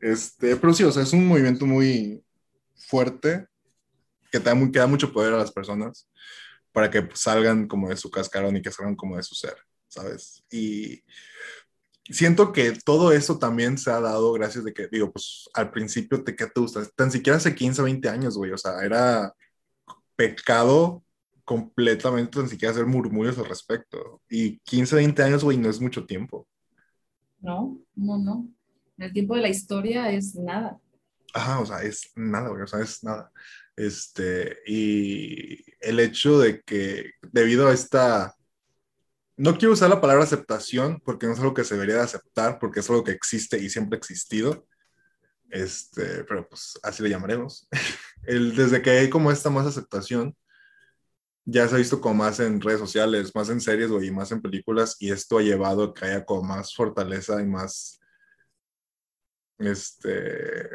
[0.00, 2.22] Este, pero sí, o sea, es un movimiento muy
[2.76, 3.46] fuerte
[4.30, 6.08] que, da, que da mucho poder a las personas,
[6.72, 10.44] para que salgan como de su cascarón y que salgan como de su ser, ¿sabes?
[10.50, 11.04] Y
[12.10, 16.22] siento que todo eso también se ha dado gracias de que, digo, pues al principio
[16.24, 16.84] te, ¿qué te gusta?
[16.96, 19.32] Tan siquiera hace 15 o 20 años, güey, o sea, era
[20.16, 21.04] pecado
[21.44, 24.20] completamente tan siquiera hacer murmullos al respecto.
[24.28, 26.48] Y 15, 20 años, güey, no es mucho tiempo.
[27.40, 28.48] No, no, no.
[28.96, 30.78] En el tiempo de la historia es nada.
[31.32, 33.32] Ajá, o sea, es nada, o sea, es nada.
[33.76, 38.36] Este, y el hecho de que debido a esta,
[39.36, 42.58] no quiero usar la palabra aceptación porque no es algo que se debería de aceptar,
[42.60, 44.66] porque es algo que existe y siempre ha existido,
[45.50, 47.68] este, pero pues así le llamaremos.
[48.22, 50.36] El, desde que hay como esta más aceptación,
[51.44, 54.32] ya se ha visto como más en redes sociales, más en series, güey, y más
[54.32, 58.00] en películas, y esto ha llevado a que haya como más fortaleza y más,
[59.58, 60.68] este,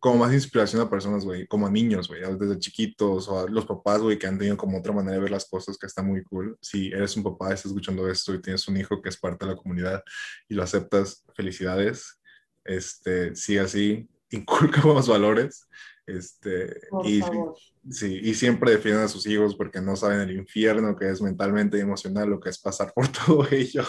[0.00, 3.66] como más inspiración a personas, güey, como a niños, güey, desde chiquitos, o a los
[3.66, 6.24] papás, güey, que han tenido como otra manera de ver las cosas que está muy
[6.24, 6.56] cool.
[6.62, 9.52] Si eres un papá, estás escuchando esto y tienes un hijo que es parte de
[9.52, 10.02] la comunidad
[10.48, 12.18] y lo aceptas, felicidades.
[12.64, 15.68] Este, sí, así, inculca buenos valores.
[16.06, 17.56] Este, Por y, favor.
[17.90, 21.76] sí, y siempre defienden a sus hijos porque no saben el infierno que es mentalmente
[21.76, 23.84] y emocional, lo que es pasar por todo ello.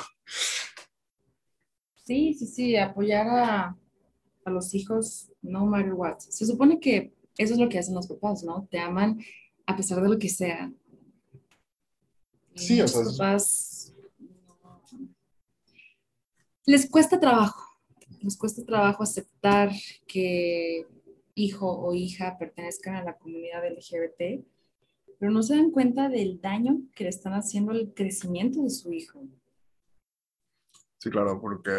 [2.04, 3.78] Sí, sí, sí, apoyar a,
[4.46, 6.20] a los hijos no matter what.
[6.20, 8.68] Se supone que eso es lo que hacen los papás, ¿no?
[8.70, 9.20] Te aman
[9.66, 10.72] a pesar de lo que sea.
[12.56, 15.16] Sí, o los sea, es- papás no-
[16.66, 17.62] les cuesta trabajo,
[18.22, 19.72] les cuesta trabajo aceptar
[20.08, 20.86] que
[21.36, 24.46] hijo o hija pertenezcan a la comunidad LGBT,
[25.18, 28.92] pero no se dan cuenta del daño que le están haciendo al crecimiento de su
[28.92, 29.24] hijo.
[30.98, 31.72] Sí, claro, porque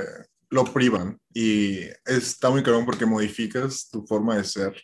[0.52, 4.76] lo privan y está muy cabrón porque modificas tu forma de ser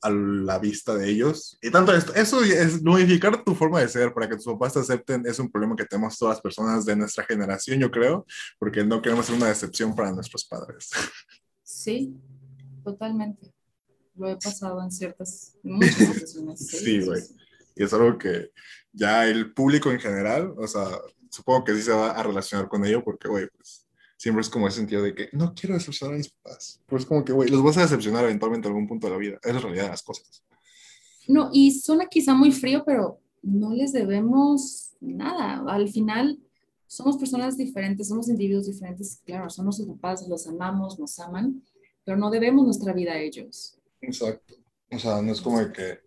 [0.00, 1.58] a la vista de ellos.
[1.60, 4.78] Y tanto esto, eso es modificar tu forma de ser para que tus papás te
[4.78, 8.24] acepten es un problema que tenemos todas las personas de nuestra generación, yo creo,
[8.60, 10.90] porque no queremos ser una decepción para nuestros padres.
[11.64, 12.14] Sí,
[12.84, 13.52] totalmente.
[14.14, 16.64] Lo he pasado en ciertas, muchas ocasiones.
[16.64, 17.22] Sí, güey.
[17.74, 18.52] Y es algo que
[18.92, 20.86] ya el público en general, o sea,
[21.28, 23.83] supongo que sí se va a relacionar con ello porque, güey, pues
[24.24, 26.80] siempre es como ese sentido de que no quiero decepcionar a mis papás.
[26.86, 29.18] Pero es como que, güey, los vas a decepcionar eventualmente en algún punto de la
[29.18, 29.38] vida.
[29.42, 30.42] Es la realidad de las cosas.
[31.28, 35.62] No, y suena quizá muy frío, pero no les debemos nada.
[35.68, 36.38] Al final
[36.86, 39.20] somos personas diferentes, somos individuos diferentes.
[39.26, 41.62] Claro, son nuestros papás, los amamos, nos aman,
[42.02, 43.76] pero no debemos nuestra vida a ellos.
[44.00, 44.54] Exacto.
[44.90, 45.98] O sea, no es como de que...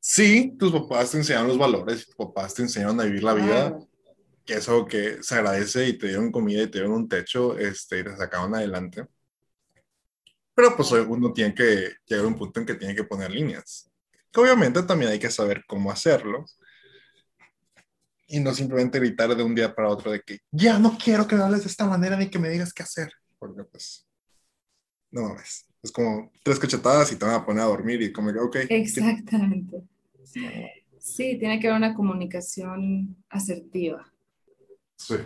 [0.00, 3.68] Sí, tus papás te enseñaron los valores, tus papás te enseñaron a vivir la vida,
[3.68, 3.88] Claro.
[4.44, 7.58] Que es algo que se agradece y te dieron comida y te dieron un techo
[7.58, 9.06] este, y te sacaron adelante.
[10.54, 13.90] Pero pues uno tiene que llegar a un punto en que tiene que poner líneas.
[14.30, 16.44] Que obviamente también hay que saber cómo hacerlo.
[18.26, 21.36] Y no simplemente gritar de un día para otro de que ya no quiero que
[21.36, 23.12] me hables de esta manera ni que me digas qué hacer.
[23.38, 24.06] Porque pues,
[25.10, 25.66] no mames.
[25.82, 28.56] Es como tres cachetadas y te van a poner a dormir y como que, ok.
[28.70, 29.82] Exactamente.
[30.98, 34.10] Sí, tiene que haber una comunicación asertiva,
[34.96, 35.16] Sí.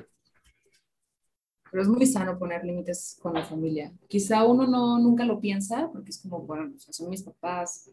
[1.71, 3.93] pero es muy sano poner límites con la familia.
[4.09, 7.91] Quizá uno no nunca lo piensa porque es como, bueno, o sea, son mis papás.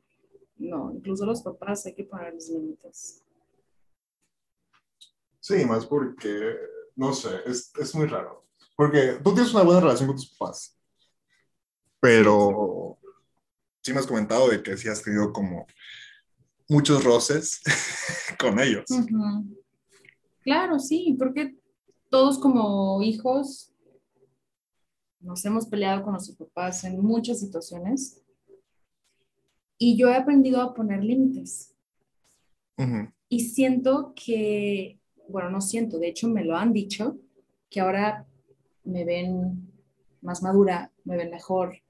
[0.57, 3.21] No, incluso los papás hay que ponerles límites.
[5.41, 6.55] Sí, más porque,
[6.95, 8.45] no sé, es, es muy raro.
[8.75, 10.77] Porque tú tienes una buena relación con tus papás,
[11.99, 12.97] pero
[13.81, 15.67] sí me has comentado de que sí has tenido como
[16.67, 17.61] muchos roces
[18.39, 18.85] con ellos.
[20.41, 21.55] Claro, sí, porque
[22.09, 23.71] todos como hijos
[25.19, 28.21] nos hemos peleado con nuestros papás en muchas situaciones
[29.77, 31.73] y yo he aprendido a poner límites
[32.77, 33.09] Ujú.
[33.29, 37.17] y siento que, bueno, no siento, de hecho me lo han dicho,
[37.69, 38.27] que ahora
[38.83, 39.71] me ven
[40.21, 41.81] más madura, me ven mejor,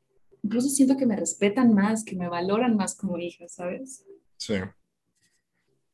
[0.41, 4.05] incluso siento que me respetan más, que me valoran más como hija, ¿sabes?
[4.37, 4.55] Sí.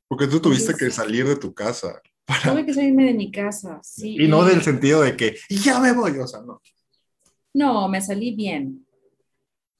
[0.07, 2.01] Porque tú tuviste que Entonces- salir de tu casa.
[2.25, 4.15] Tuve que salirme de mi casa, sí.
[4.19, 6.61] Y no del sentido de que ya me voy, o sea, no.
[7.53, 8.85] No, me salí bien.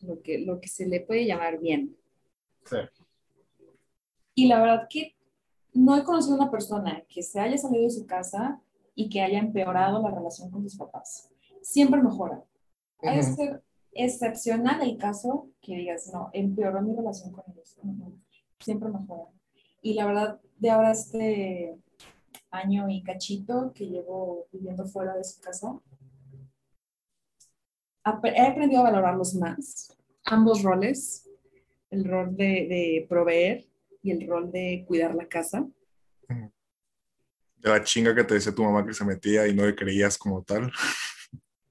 [0.01, 1.95] Lo que, lo que se le puede llamar bien.
[2.65, 2.77] Sí.
[4.35, 5.15] Y la verdad que
[5.73, 8.61] no he conocido a una persona que se haya salido de su casa
[8.95, 11.29] y que haya empeorado la relación con sus papás.
[11.61, 12.43] Siempre mejora.
[13.03, 13.35] Ha de Ujú.
[13.35, 13.63] ser
[13.93, 17.77] excepcional el caso que digas, no, empeoró mi relación con ellos.
[17.83, 18.17] Ujú.
[18.59, 19.29] Siempre mejora.
[19.81, 21.77] Y la verdad, de ahora este
[22.51, 25.79] año y cachito que llevo viviendo fuera de su casa,
[28.05, 29.95] he aprendido a valorarlos más,
[30.25, 31.29] ambos roles,
[31.89, 33.67] el rol de, de proveer
[34.01, 35.67] y el rol de cuidar la casa.
[36.27, 40.17] De la chinga que te decía tu mamá que se metía y no le creías
[40.17, 40.71] como tal.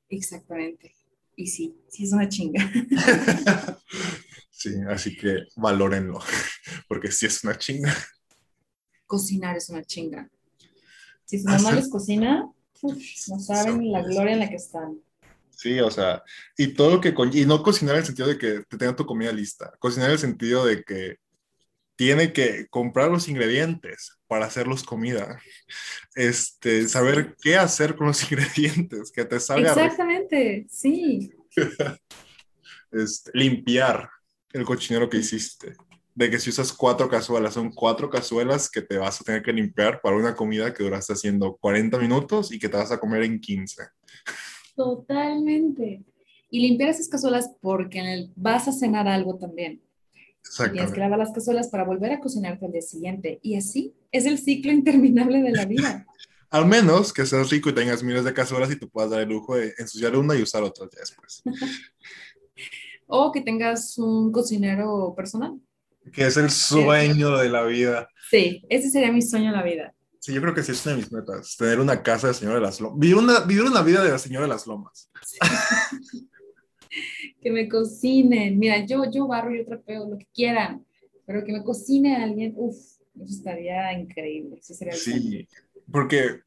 [0.09, 0.95] Exactamente.
[1.37, 2.71] Y sí, sí es una chinga.
[4.51, 6.21] sí, así que valórenlo,
[6.89, 7.93] porque sí es una chinga.
[9.07, 10.31] Cocinar es una chinga.
[11.31, 12.51] Si su mamá les cocina,
[12.83, 14.99] no saben la gloria en la que están.
[15.51, 16.25] Sí, o sea,
[16.57, 19.07] y todo lo que, y no cocinar en el sentido de que te tenga tu
[19.07, 21.19] comida lista, cocinar en el sentido de que
[21.95, 25.41] tiene que comprar los ingredientes para hacerlos comida.
[26.17, 29.71] Este, saber qué hacer con los ingredientes, que te salga.
[29.71, 31.33] Exactamente, sí.
[32.91, 34.11] este, limpiar
[34.53, 35.77] el cochinero que hiciste.
[36.21, 39.55] De que si usas cuatro cazuelas, son cuatro cazuelas que te vas a tener que
[39.55, 43.23] limpiar para una comida que duraste haciendo 40 minutos y que te vas a comer
[43.23, 43.85] en 15.
[44.77, 46.05] Totalmente.
[46.51, 49.81] Y limpiar esas cazuelas porque vas a cenar algo también.
[50.71, 53.41] Tienes que lavar las cazuelas para volver a cocinarte al día siguiente.
[53.43, 56.07] Y así es el ciclo interminable de la vida.
[56.51, 59.31] Al menos que seas rico y tengas miles de cazuelas y te puedas dar el
[59.31, 61.43] lujo de ensuciar una y usar otra después.
[63.07, 65.59] o que tengas un cocinero personal.
[66.13, 68.09] Que es el sueño de la vida.
[68.31, 69.95] Sí, ese sería mi sueño en la vida.
[70.19, 72.57] Sí, yo creo que sí es una de mis metas, tener una casa de señora
[72.57, 72.99] de las lomas.
[72.99, 75.11] Vivir una, vivir una vida de la señora de las lomas.
[77.41, 78.59] que me cocinen.
[78.59, 80.85] Mira, yo, yo barro, yo trapeo, lo que quieran,
[81.27, 84.61] pero que me cocine alguien, uff, eso estaría increíble.
[84.63, 85.49] sí,
[85.91, 86.41] porque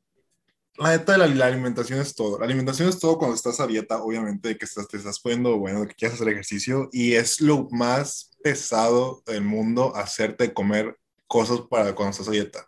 [0.78, 2.40] la neta de la, alimentación es todo.
[2.40, 5.86] La alimentación es todo cuando estás a dieta, obviamente, que estás, te estás poniendo, bueno,
[5.88, 11.96] que quieres hacer ejercicio, y es lo más pesado del mundo hacerte comer cosas para
[11.96, 12.68] cuando estás a dieta.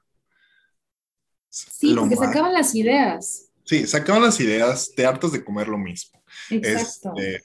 [1.50, 3.50] Sí, porque se acaban las ideas.
[3.64, 6.22] Sí, se acaban las ideas, te hartas de comer lo mismo.
[6.50, 7.14] Exacto.
[7.18, 7.44] Este,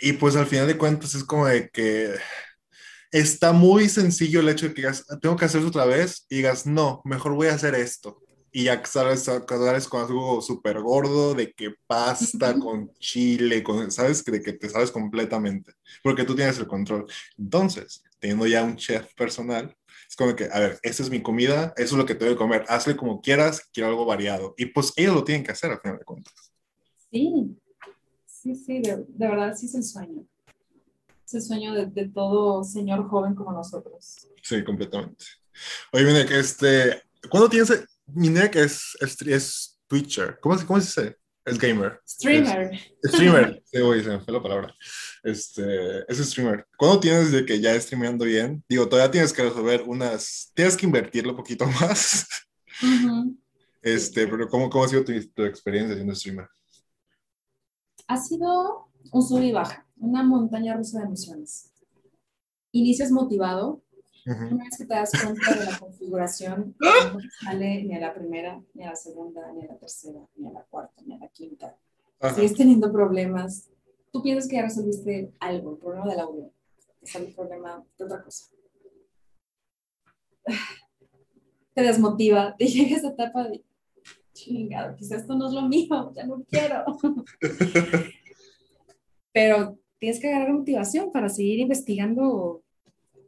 [0.00, 2.14] y pues al final de cuentas es como de que
[3.10, 6.66] está muy sencillo el hecho de que digas, tengo que hacerlo otra vez y digas,
[6.66, 8.21] no, mejor voy a hacer esto.
[8.54, 14.22] Y ya sabes, sales con algo súper gordo, de que pasta con chile, con, sabes,
[14.24, 15.72] de que te sabes completamente,
[16.02, 17.06] porque tú tienes el control.
[17.38, 19.74] Entonces, teniendo ya un chef personal,
[20.12, 22.38] es como que, a ver, esta es mi comida, eso es lo que tengo que
[22.38, 24.54] comer, hazle como quieras, quiero algo variado.
[24.58, 26.34] Y pues ellos lo tienen que hacer al final de cuentas.
[27.10, 27.56] Sí,
[28.26, 30.26] sí, sí, de, verdad sí es el sueño.
[31.24, 34.28] Es el sueño de, todo señor joven como nosotros.
[34.42, 35.24] Sí, completamente.
[35.92, 37.70] Oye, mire, que este, ¿cuándo tienes,
[38.06, 41.16] mire que es, es, Twitcher, ¿cómo, ¿cómo se dice?
[41.44, 42.00] Es gamer.
[42.06, 42.78] Streamer.
[43.04, 43.62] streamer.
[43.64, 44.74] Sí, oye, se me fue la palabra.
[45.24, 46.66] Este, es streamer.
[46.78, 48.64] ¿Cuándo tienes de que ya streameando bien?
[48.68, 52.26] Digo, todavía tienes que resolver unas, tienes que invertirlo un poquito más.
[53.82, 56.46] Este, pero ¿cómo, ¿cómo ha sido tu, tu experiencia siendo streamer?
[58.12, 61.72] ha sido un sub y baja, una montaña rusa de emociones.
[62.72, 63.82] Inicias motivado,
[64.24, 68.62] una vez que te das cuenta de la configuración, no sale ni a la primera,
[68.74, 71.28] ni a la segunda, ni a la tercera, ni a la cuarta, ni a la
[71.28, 71.76] quinta.
[72.34, 73.68] Sigues teniendo problemas.
[74.12, 76.52] Tú piensas que ya resolviste algo, el problema del audio.
[77.00, 78.46] Te sale el problema de otra cosa.
[81.74, 83.64] Te desmotiva, te llega esa etapa de
[84.34, 86.84] chingado, quizás esto no es lo mío, ya no quiero.
[89.32, 92.62] Pero tienes que agarrar motivación para seguir investigando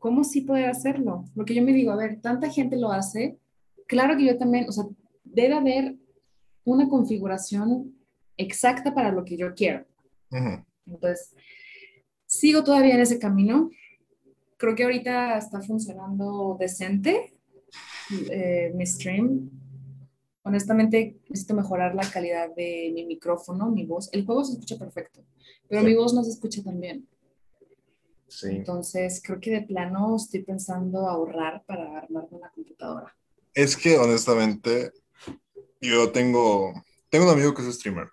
[0.05, 1.25] cómo sí poder hacerlo.
[1.35, 3.39] Porque yo me digo, a ver, tanta gente lo hace,
[3.87, 4.85] claro que yo también, o sea,
[5.25, 5.97] debe haber
[6.63, 7.97] una configuración
[8.37, 9.87] exacta para lo que yo quiero.
[10.87, 11.35] Entonces,
[12.27, 13.71] sigo todavía en ese camino.
[14.59, 17.33] Creo que ahorita está funcionando decente
[18.31, 19.49] eh, mi stream
[20.43, 24.11] honestamente necesito mejorar la calidad de mi micrófono, mi voz.
[24.13, 25.25] El juego se escucha perfecto,
[25.67, 27.09] pero mi voz no se escucha tan bien.
[28.35, 28.49] Sí.
[28.49, 33.15] Entonces, creo que de plano estoy pensando ahorrar para armar una computadora.
[33.55, 34.93] Es que honestamente,
[35.81, 36.73] yo tengo,
[37.09, 38.09] tengo un amigo que es streamer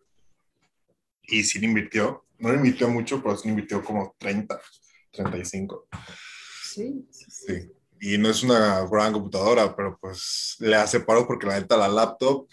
[1.24, 4.62] y sí le invirtió, no le invirtió mucho, pero sí le invirtió como 30,
[5.12, 5.88] 35.
[6.64, 7.26] Sí, sí.
[7.32, 11.78] sí y no es una gran computadora, pero pues le hace paro porque la neta
[11.78, 12.48] la laptop,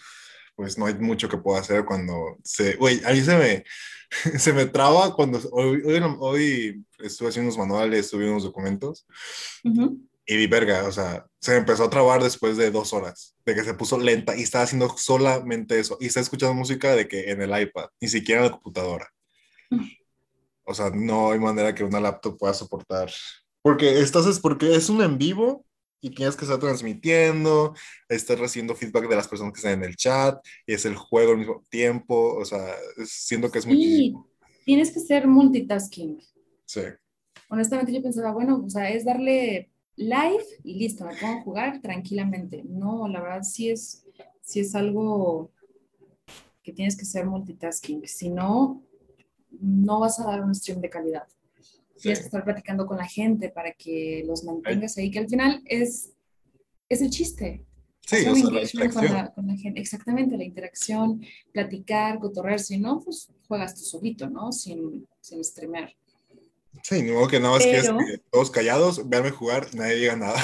[0.59, 2.75] pues no hay mucho que pueda hacer cuando se...
[2.75, 3.63] Güey, a mí se me,
[4.37, 5.39] se me traba cuando...
[5.53, 5.81] Hoy,
[6.19, 9.07] hoy, estuve haciendo unos manuales, estuve unos documentos.
[9.63, 13.55] Y vi verga, o sea, se me empezó a trabar después de dos horas, de
[13.55, 15.97] que se puso lenta y estaba haciendo solamente eso.
[16.01, 19.09] Y está escuchando música de que en el iPad, ni siquiera en la computadora.
[20.71, 23.09] O sea, no hay manera que una laptop pueda soportar
[23.61, 25.65] porque estás es porque es un en vivo
[26.01, 27.73] y tienes que estar transmitiendo,
[28.07, 31.31] estar recibiendo feedback de las personas que están en el chat, y es el juego
[31.31, 32.75] al mismo tiempo, o sea,
[33.05, 34.15] siento que es sí,
[34.65, 36.21] Tienes que ser multitasking.
[36.65, 36.81] Sí.
[37.49, 42.63] Honestamente yo pensaba, bueno, o sea, es darle live y listo, me a jugar tranquilamente.
[42.63, 44.05] No, la verdad sí es,
[44.41, 45.51] sí es algo
[46.63, 48.07] que tienes que ser multitasking.
[48.07, 48.83] Si no,
[49.59, 51.27] no vas a dar un stream de calidad.
[52.01, 55.61] Tienes que estar platicando con la gente para que los mantengas ahí, que al final
[55.65, 56.11] es,
[56.87, 57.65] es el chiste.
[58.05, 59.29] Sí, o sea, la interacción.
[59.35, 59.79] Con la, gente.
[59.79, 61.21] Exactamente, la interacción,
[61.51, 62.59] platicar, cotorrear.
[62.59, 64.51] Si no, pues juegas tú solito, ¿no?
[64.51, 65.93] Sin, sin streamear.
[66.83, 67.97] Sí, modo que nada más Pero...
[67.97, 70.39] que todos callados, véanme jugar, nadie diga nada.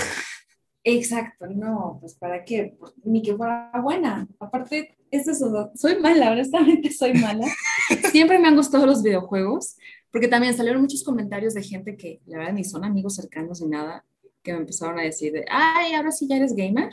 [0.87, 4.27] Exacto, no, pues para qué, pues, ni que fuera buena.
[4.39, 7.47] Aparte, es eso, soy mala, honestamente soy mala.
[8.11, 9.77] Siempre me han gustado los videojuegos,
[10.15, 13.67] porque también salieron muchos comentarios de gente que, la verdad, ni son amigos cercanos ni
[13.67, 14.05] nada,
[14.41, 16.89] que me empezaron a decir, de, ay, ahora sí ya eres gamer.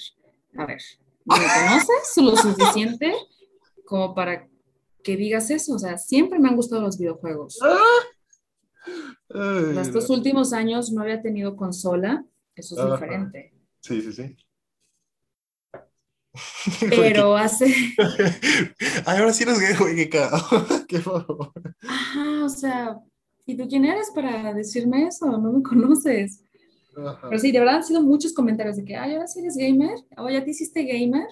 [0.56, 0.82] A ver,
[1.24, 3.14] ¿me conoces lo suficiente
[3.84, 4.48] como para
[5.04, 5.74] que digas eso?
[5.74, 7.60] O sea, siempre me han gustado los videojuegos.
[9.32, 12.24] Ay, Estos últimos años no había tenido consola,
[12.56, 12.94] eso es Ajá.
[12.94, 13.54] diferente.
[13.82, 14.36] Sí, sí, sí.
[16.90, 17.66] Pero hace.
[19.06, 20.10] Ay, ahora sí eres gay, güey.
[20.88, 21.52] Qué favor.
[21.86, 22.98] Ajá, o sea,
[23.46, 25.26] ¿y tú quién eres para decirme eso?
[25.26, 26.44] No me conoces.
[26.96, 27.28] Ajá.
[27.28, 29.98] Pero sí, de verdad han sido muchos comentarios de que, ay, ahora sí eres gamer.
[30.16, 31.26] O ya te hiciste gamer.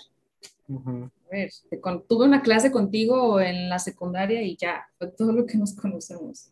[0.68, 1.10] Uh -huh.
[1.26, 5.32] A ver, te, con, tuve una clase contigo en la secundaria y ya, fue todo
[5.32, 6.50] lo que nos conocemos.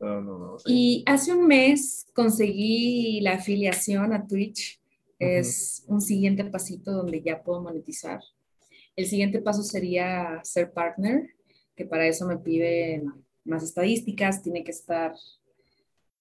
[0.00, 0.64] No, no, no, sí.
[0.72, 4.80] Y hace un mes conseguí la afiliación a Twitch.
[5.20, 5.38] Uh -huh.
[5.40, 8.20] Es un siguiente pasito donde ya puedo monetizar.
[8.96, 11.30] El siguiente paso sería ser partner,
[11.76, 13.12] que para eso me piden
[13.48, 15.14] más estadísticas, tiene que estar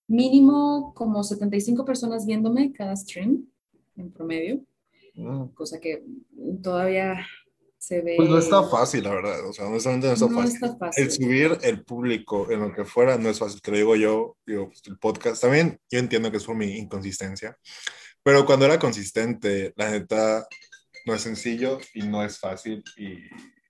[0.08, 3.46] mínimo como 75 personas viéndome cada stream
[3.98, 4.62] en promedio,
[5.18, 5.54] -huh.
[5.54, 6.04] cosa que
[6.62, 7.26] todavía
[7.78, 8.16] se ve...
[8.18, 9.48] Pues no está fácil, la verdad.
[9.48, 10.56] O sea, honestamente no está, no fácil.
[10.56, 11.04] está fácil.
[11.04, 13.62] El subir el público en lo que fuera no es fácil.
[13.62, 15.42] Te lo digo yo, digo, pues, el podcast.
[15.42, 17.58] También yo entiendo que es por mi inconsistencia.
[18.24, 20.48] Pero cuando era consistente, la neta
[21.06, 22.84] no es sencillo y no es fácil.
[22.98, 23.16] Y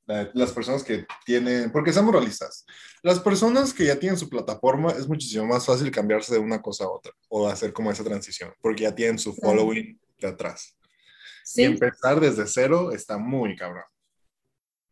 [0.08, 2.66] las personas que tienen, porque seamos realistas,
[3.04, 6.86] las personas que ya tienen su plataforma es muchísimo más fácil cambiarse de una cosa
[6.86, 10.78] a otra o hacer como esa transición, porque ya tienen su following de atrás.
[11.44, 11.62] Sí.
[11.62, 13.84] Y empezar desde cero está muy cabrón.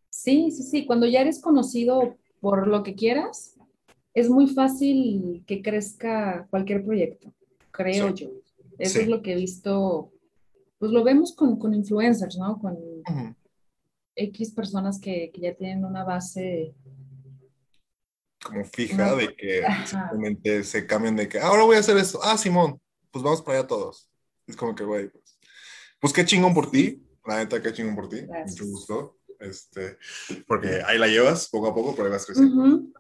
[0.10, 0.86] Sí, sí, sí.
[0.86, 3.56] Cuando ya eres conocido por lo que quieras,
[4.14, 7.34] es muy fácil que crezca cualquier proyecto,
[7.72, 8.24] creo sí.
[8.24, 8.30] yo.
[8.78, 9.00] Eso sí.
[9.02, 10.12] es lo que he visto,
[10.78, 12.60] pues lo vemos con, con influencers, ¿no?
[12.60, 13.36] Con uh -huh.
[14.16, 16.74] X personas que, que, ya tienen una base.
[18.44, 19.16] Como fija no.
[19.18, 22.20] de que simplemente se cambian de que ahora voy a hacer esto.
[22.24, 22.80] Ah, Simón,
[23.12, 24.10] pues vamos para allá todos.
[24.48, 25.40] Es como que, güey, pues,
[26.00, 27.02] pues qué chingón por ti.
[27.26, 28.22] La neta, qué chingón por ti.
[28.22, 28.52] Gracias.
[28.52, 29.18] Mucho gusto.
[29.40, 29.98] Este,
[30.48, 32.56] porque ahí la llevas poco a poco, pero ahí vas creciendo.
[32.56, 32.94] Uh -huh.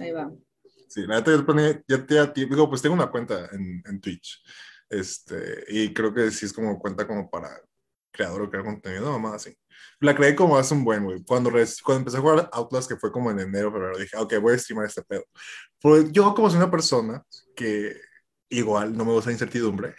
[0.00, 0.32] Ahí va.
[0.88, 4.42] Sí, la neta, ya, ya, ya, digo, pues tengo una cuenta en, en, Twitch.
[4.90, 7.48] Este, y creo que sí es como cuenta como para
[8.10, 9.56] creador o crear contenido, mamá, así.
[10.00, 11.22] La creé como hace un buen, güey.
[11.24, 14.54] Cuando, cuando empecé a jugar Outlast, que fue como en enero, febrero, dije, ok, voy
[14.54, 15.24] a streamar este pedo.
[15.80, 17.22] Pero yo como soy una persona
[17.54, 17.96] que
[18.48, 19.94] igual no me gusta incertidumbre,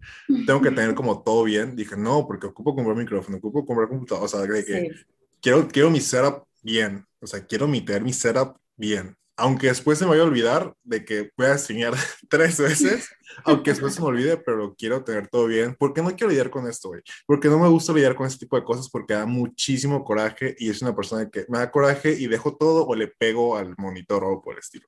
[0.46, 1.74] tengo que tener como todo bien.
[1.74, 5.06] Dije, no, porque ocupo comprar micrófono, ocupo comprar computador, o sea, de que sí
[5.40, 9.16] quiero, quiero mi setup bien, o sea, quiero meter mi setup bien.
[9.36, 11.92] Aunque después se me vaya a olvidar de que voy a enseñar
[12.30, 13.08] tres veces,
[13.44, 15.74] aunque después se me olvide, pero quiero tener todo bien.
[15.74, 17.02] ¿Por qué no quiero lidiar con esto, güey?
[17.26, 20.70] Porque no me gusta lidiar con este tipo de cosas porque da muchísimo coraje y
[20.70, 24.24] es una persona que me da coraje y dejo todo o le pego al monitor
[24.24, 24.86] o por el estilo.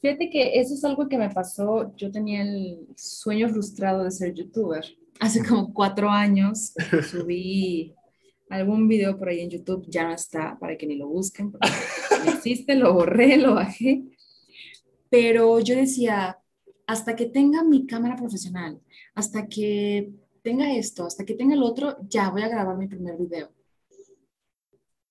[0.00, 1.94] Fíjate que eso es algo que me pasó.
[1.96, 4.84] Yo tenía el sueño frustrado de ser youtuber.
[5.20, 6.72] Hace como cuatro años
[7.10, 7.94] subí
[8.50, 11.68] algún video por ahí en YouTube, ya no está, para que ni lo busquen, porque
[12.24, 14.02] no existe, lo borré, lo bajé.
[15.08, 16.38] Pero yo decía,
[16.86, 18.80] hasta que tenga mi cámara profesional,
[19.14, 20.10] hasta que
[20.42, 23.50] tenga esto, hasta que tenga el otro, ya voy a grabar mi primer video.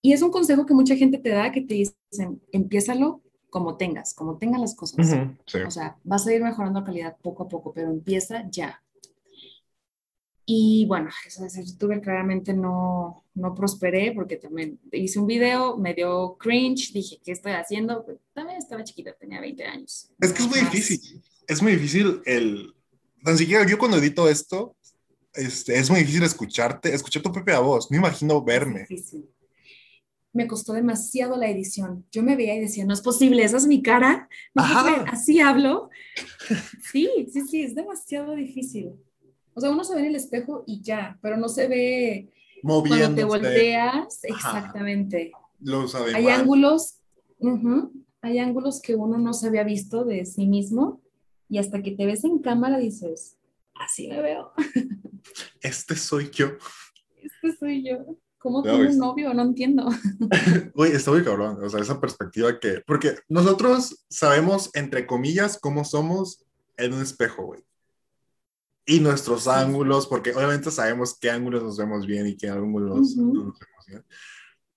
[0.01, 4.13] Y es un consejo que mucha gente te da, que te dicen, empiézalo como tengas,
[4.13, 5.07] como tengan las cosas.
[5.07, 5.57] Uh -huh, sí.
[5.59, 8.81] O sea, vas a ir mejorando la calidad poco a poco, pero empieza ya.
[10.51, 15.77] Y bueno, eso de ser youtuber claramente no, no prosperé porque también hice un video,
[15.77, 18.03] me dio cringe, dije, ¿qué estoy haciendo?
[18.03, 20.09] Pues, también estaba chiquita, tenía 20 años.
[20.19, 22.73] Es que es muy difícil, es muy difícil el...
[23.23, 24.75] Tan siquiera yo cuando edito esto,
[25.35, 28.87] este, es muy difícil escucharte, escuchar tu propia voz, no imagino verme.
[28.89, 29.29] Difícil.
[30.33, 32.07] Me costó demasiado la edición.
[32.11, 35.91] Yo me veía y decía, no es posible, esa es mi cara, ¿No así hablo.
[36.91, 38.95] Sí, sí, sí, es demasiado difícil.
[39.59, 42.29] O sea, uno se ve en el espejo y ya, pero no se ve
[42.63, 43.01] Moviéndose.
[43.01, 44.23] cuando te volteas.
[44.23, 45.33] Exactamente.
[45.59, 46.99] Los hay ángulos,
[47.39, 47.91] uh -huh,
[48.21, 51.01] hay ángulos que uno no se había visto de sí mismo
[51.49, 53.35] Y hasta que te ves en cámara dices,
[53.75, 54.53] así me veo.
[55.61, 56.51] Este soy yo.
[57.21, 57.97] Este soy yo.
[58.37, 59.33] ¿Cómo es- un novio?
[59.33, 59.89] No entiendo.
[60.73, 65.83] Güey, está muy cabrón, o sea, esa perspectiva que, porque nosotros sabemos, entre comillas, cómo
[65.83, 66.45] somos
[66.77, 67.61] en un espejo, güey.
[68.89, 69.49] Y nuestros Sí.
[69.51, 73.33] ángulos, porque obviamente sabemos qué ángulos nos vemos bien y qué ángulos Ujú.
[73.33, 74.05] no nos vemos bien.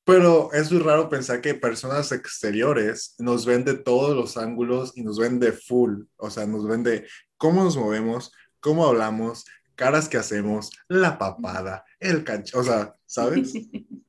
[0.05, 5.03] Pero es muy raro pensar que personas exteriores nos ven de todos los ángulos y
[5.03, 7.07] nos ven de full, o sea, nos ven de
[7.37, 9.45] cómo nos movemos, cómo hablamos,
[9.77, 13.53] caras que hacemos, la papada, el cancho, o sea, ¿sabes?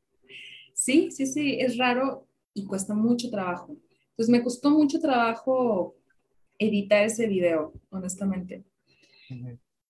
[0.76, 3.78] Sí, sí, sí, es raro y cuesta mucho trabajo.
[4.10, 5.96] Entonces me costó mucho trabajo
[6.60, 8.66] editar ese video, honestamente.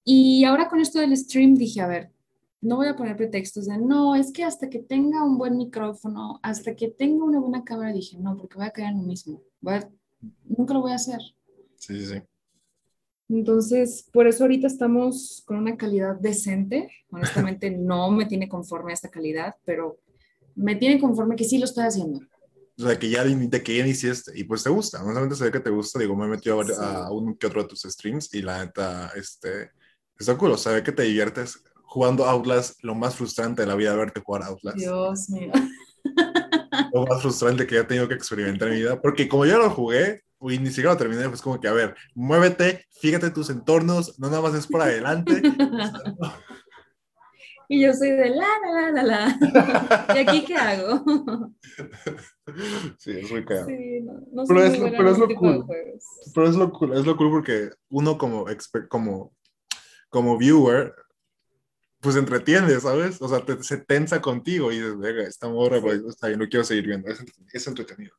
[0.05, 2.11] Y ahora con esto del stream dije, a ver,
[2.61, 6.39] no voy a poner pretextos de, no, es que hasta que tenga un buen micrófono,
[6.43, 9.41] hasta que tenga una buena cámara, dije, no, porque voy a caer en lo mismo.
[9.61, 9.89] Voy a-
[10.45, 11.19] nunca lo voy a hacer.
[11.75, 12.21] Sí, sí, sí.
[13.29, 16.89] Entonces, por eso ahorita estamos con una calidad decente.
[17.09, 19.97] Honestamente, no me tiene conforme esta calidad, pero
[20.55, 22.19] me tiene conforme que sí lo estoy haciendo.
[22.77, 25.01] O sea, que ya, de que ya hiciste y pues te gusta.
[25.01, 25.99] Honestamente se ve que te gusta.
[25.99, 29.11] Digo, me he metido a, a un que otro de tus streams y la neta,
[29.15, 29.71] este,
[30.19, 30.51] está cool.
[30.51, 32.83] O sea, que te diviertes jugando Outlast.
[32.83, 34.77] Lo más frustrante de la vida, verte jugar Outlast.
[34.77, 35.51] Dios mío.
[36.93, 39.01] Lo más frustrante que he tenido que experimentar en mi vida.
[39.01, 41.95] Porque como yo lo jugué, y ni siquiera lo terminé, pues como que, a ver,
[42.15, 45.41] muévete, fíjate tus entornos, no nada más es por adelante.
[47.69, 50.15] Y yo soy de la, la, la, la, la.
[50.15, 51.03] ¿Y aquí qué hago?
[52.99, 53.67] sí, es muy cagado.
[53.67, 55.65] Sí, no, no Pero es pero es lo cool.
[56.35, 58.45] Pero es lo cool, es lo cool porque uno como,
[58.89, 59.33] como,
[60.13, 60.93] como viewer,
[61.99, 63.19] pues entretiene, ¿sabes?
[63.19, 66.47] O sea, te, se tensa contigo y dices, venga, esta morra, pues, está bien, lo
[66.47, 67.09] quiero seguir viendo.
[67.09, 68.15] Es, es entretenido.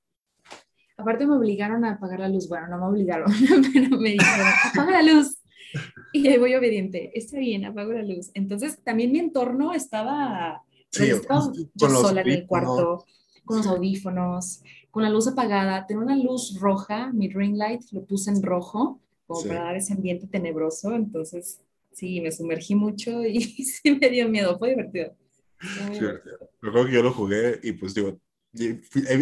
[0.97, 2.49] Aparte me obligaron a apagar la luz.
[2.49, 3.31] Bueno, no me obligaron,
[3.73, 5.39] pero me dijeron, apaga la luz.
[6.13, 7.17] Y ahí voy obediente.
[7.17, 8.33] Está bien, apago la luz.
[8.35, 13.05] Entonces también mi entorno estaba, Sí, estaba con yo los sola en el cuarto,
[13.45, 15.87] con los audífonos, con la luz apagada.
[15.87, 19.49] Tengo una luz roja, mi ring light lo puse en rojo, como Sí.
[19.49, 20.95] para dar ese ambiente tenebroso.
[20.95, 21.61] Entonces,
[21.95, 24.59] sí, me sumergí mucho y sí me dio miedo.
[24.59, 25.17] Fue divertido.
[25.61, 26.51] Sí, divertido.
[26.61, 28.21] Recuerdo que yo lo jugué y pues digo,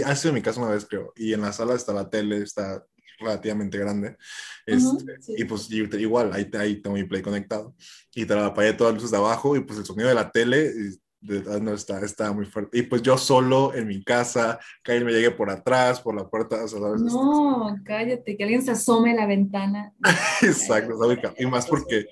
[0.07, 2.85] ha sido mi casa una vez, creo, y en la sala está la tele, está
[3.19, 4.17] relativamente grande.
[4.67, 5.35] Este, sí.
[5.39, 7.75] Y pues y te- igual, ahí, ahí tengo mi play conectado.
[8.15, 10.31] Y te la apagué todas las luces de abajo y pues el sonido de la
[10.31, 10.73] tele
[11.21, 12.77] de- no, está, está muy fuerte.
[12.79, 16.29] Y pues yo solo en mi casa, que alguien me llegue por atrás, por la
[16.29, 17.01] puerta, o sea, ¿sabes?
[17.03, 19.93] No, cállate, que alguien se asome a la ventana.
[20.43, 22.07] Exacto, ca- Y más porque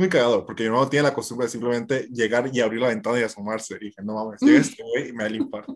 [0.00, 3.20] muy cagado, porque mi hermano tiene la costumbre de simplemente llegar y abrir la ventana
[3.20, 3.76] y asomarse.
[3.76, 5.66] Y dije, no mames, llega este güey y me va a limpar.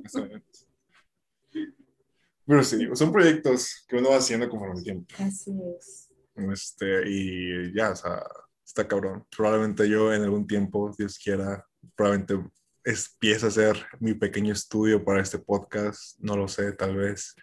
[2.47, 5.15] Pero sí, son proyectos que uno va haciendo conforme el tiempo.
[5.19, 6.11] Así es.
[6.37, 8.23] Este, y ya, o sea,
[8.65, 9.27] está cabrón.
[9.35, 12.51] Probablemente yo en algún tiempo, Dios quiera, probablemente
[12.83, 16.19] empiece a hacer mi pequeño estudio para este podcast.
[16.19, 17.35] No lo sé, tal vez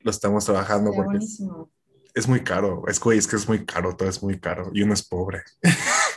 [0.00, 1.72] lo estamos trabajando Sería porque buenísimo.
[2.18, 2.82] Es muy caro.
[2.88, 5.42] Es, güey, es que es muy caro, todo es muy caro y uno es pobre.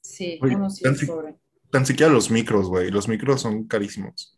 [0.00, 1.34] Sí, Oye, uno sí tan es pobre.
[1.72, 2.88] Tan siquiera los micros, güey.
[2.88, 4.32] Los micros son carísimos.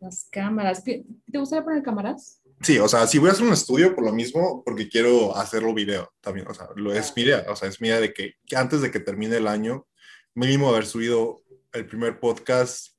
[0.00, 0.82] Las cámaras.
[0.82, 2.40] ¿Te te gustaría poner cámaras?
[2.62, 5.74] Sí, o sea, si voy a hacer un estudio por lo mismo, porque quiero hacerlo
[5.74, 8.36] video también, o sea, lo es mi idea, o sea, es mi idea de que,
[8.46, 9.86] que antes de que termine el año,
[10.34, 11.42] mínimo haber subido
[11.74, 12.94] el primer podcast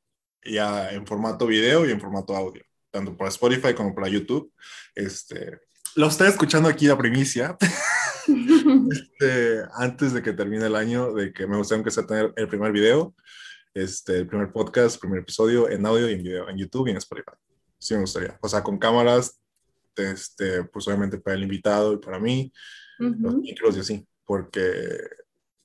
[0.45, 4.53] ya en formato video y en formato audio, tanto para Spotify como para YouTube.
[4.93, 5.59] Este,
[5.97, 7.57] lo estoy escuchando aquí la primicia,
[8.91, 12.47] este, antes de que termine el año, de que me gustaría empezar a tener el
[12.47, 13.15] primer video,
[13.73, 16.97] este, el primer podcast, primer episodio en audio y en video, en YouTube y en
[16.97, 17.31] Spotify.
[17.79, 18.37] Sí me gustaría.
[18.43, 19.41] O sea, con cámaras,
[19.95, 22.53] este, pues obviamente para el invitado y para mí,
[22.99, 23.41] los Ujú.
[23.41, 24.99] micros y así, porque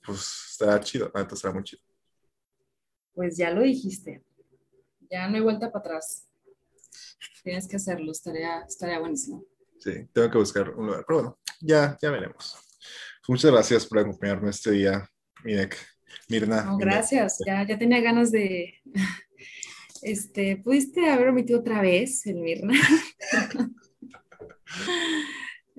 [0.03, 1.83] pues estará chido, neta estará muy chido.
[3.15, 4.25] Pues ya lo dijiste.
[5.11, 6.27] Ya no hay vuelta para atrás.
[7.45, 9.45] Tienes que hacerlo, estaría, estaría buenísimo.
[9.83, 12.57] Sí, tengo que buscar un lugar, pero bueno, ya, ya veremos.
[13.27, 15.11] Muchas gracias por acompañarme este día,
[15.43, 15.77] Minek.
[16.29, 16.63] Mirna.
[16.63, 17.39] No, gracias.
[17.45, 18.81] Ya, ya tenía ganas de.
[20.05, 22.75] Este, ¿pudiste haber omitido otra vez el Mirna?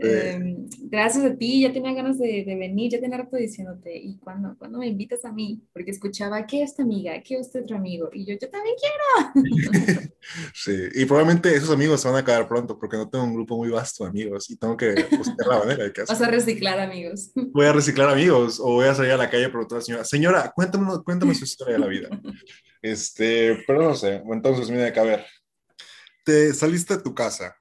[0.04, 0.32] Eh.
[0.34, 4.18] Em, gracias a ti, ya tenía ganas de, de venir, ya tenía rato diciéndote, ¿y
[4.18, 5.62] cuándo, cuándo me invitas a mí?
[5.72, 7.22] Porque escuchaba, ¿qué esta amiga?
[7.24, 8.10] ¿Qué este otro amigo?
[8.12, 10.14] Y yo, yo también quiero.
[10.54, 13.58] Sí, y probablemente esos amigos se van a acabar pronto porque no tengo un grupo
[13.58, 16.80] muy vasto de amigos y tengo que buscar la manera de que Vas a reciclar,
[16.80, 17.32] amigos.
[17.54, 19.86] voy a reciclar amigos o voy a salir a la calle a preguntar a la
[19.86, 22.10] señora, señora, cuéntame, cuéntame su historia de la vida.
[22.82, 25.26] Este, pero no sé, entonces mira, a ver,
[26.24, 27.58] te saliste de tu casa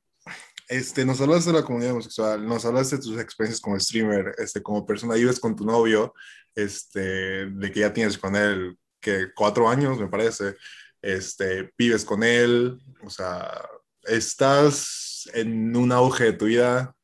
[0.73, 4.63] este, nos hablas de la comunidad homosexual, nos hablas de tus experiencias como streamer, este,
[4.63, 6.15] como persona, vives con tu novio,
[6.55, 10.57] este, de que ya tienes con él, que cuatro años, me parece,
[11.03, 13.69] este, vives con él, o sea,
[14.05, 16.97] estás en un auge de tu vida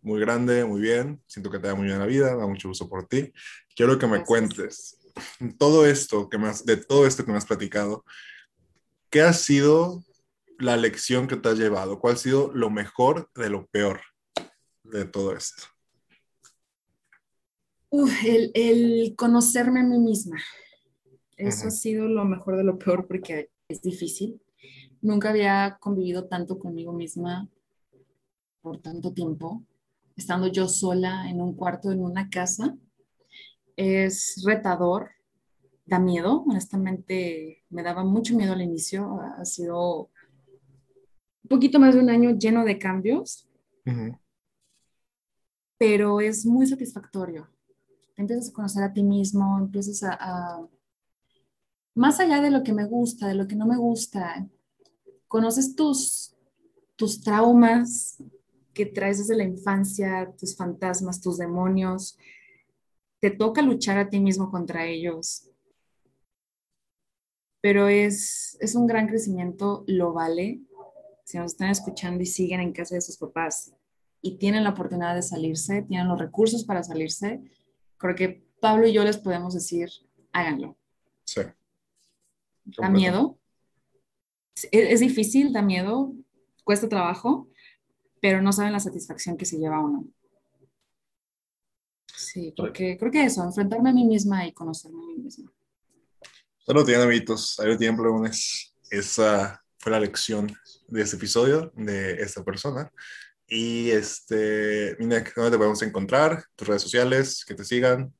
[0.00, 2.88] muy grande, muy bien, siento que te da muy bien la vida, da mucho gusto
[2.88, 3.34] por ti.
[3.76, 4.96] Quiero que me cuentes
[5.58, 8.02] todo esto que me de todo esto que me has platicado,
[9.10, 10.02] ¿qué ha sido
[10.60, 11.98] la lección que te has llevado?
[11.98, 14.00] ¿Cuál ha sido lo mejor de lo peor
[14.84, 15.64] de todo esto?
[17.92, 20.36] el, conocerme a mí misma.
[21.36, 24.40] Eso ha sido lo mejor de lo peor porque es difícil.
[25.00, 27.48] Nunca había convivido tanto conmigo misma
[28.60, 29.64] por tanto tiempo,
[30.16, 32.76] estando yo sola en un cuarto, en una casa.
[33.74, 35.12] Es retador,
[35.86, 40.10] da miedo, honestamente me daba mucho miedo al inicio, ha sido
[41.50, 43.48] poquito más de un año lleno de cambios,
[45.76, 47.48] pero es muy satisfactorio.
[48.16, 50.64] Empiezas a conocer a ti mismo, empiezas a,
[51.94, 54.46] más allá de lo que me gusta, de lo que no me gusta,
[55.26, 56.36] conoces tus,
[56.94, 58.22] tus traumas
[58.72, 62.16] que traes desde la infancia, tus fantasmas, tus demonios.
[63.18, 65.50] Te toca luchar a ti mismo contra ellos.
[67.60, 70.60] Pero es, es un gran crecimiento, lo vale.
[71.30, 73.72] Si nos están escuchando y siguen en casa de sus papás
[74.20, 77.40] y tienen la oportunidad de salirse, tienen los recursos para salirse,
[77.98, 79.88] creo que Pablo y yo les podemos decir,
[80.32, 80.76] háganlo.
[81.22, 81.42] Sí.
[82.64, 83.38] Da miedo.
[84.72, 86.12] Es, difícil, da miedo,
[86.64, 87.48] cuesta trabajo,
[88.20, 90.08] pero no saben la satisfacción que se lleva uno.
[92.12, 95.52] Sí, porque creo que eso, enfrentarme a mí misma y conocerme a mí misma.
[96.58, 98.74] Solo tienen amiguitos, ahí lo tienen preguntas.
[98.90, 100.52] Esa fue la lección
[100.88, 102.92] de este episodio de esta persona.
[103.48, 106.44] Y este, Minek, ¿dónde te podemos encontrar?
[106.54, 108.12] Tus redes sociales, que te sigan.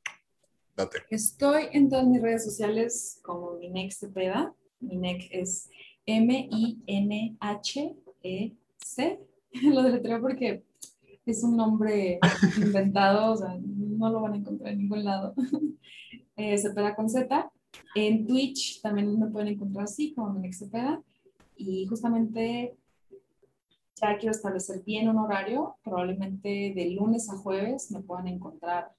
[0.74, 1.02] Date.
[1.11, 4.54] Estoy en todas mis redes sociales como Minek Cepeda.
[4.80, 5.68] Minek es
[6.06, 6.80] M-I-N-H-E-C.
[9.62, 10.64] Lo deletreo porque
[11.26, 12.18] es un nombre
[12.56, 15.34] inventado, o sea, no lo van a encontrar en ningún lado.
[16.36, 17.52] Eh, Cepeda con Z.
[17.94, 21.02] En Twitch también me pueden encontrar así, como Minek Cepeda.
[21.61, 22.74] Y justamente
[24.00, 28.92] ya quiero establecer bien un horario, probablemente de lunes a jueves me puedan encontrar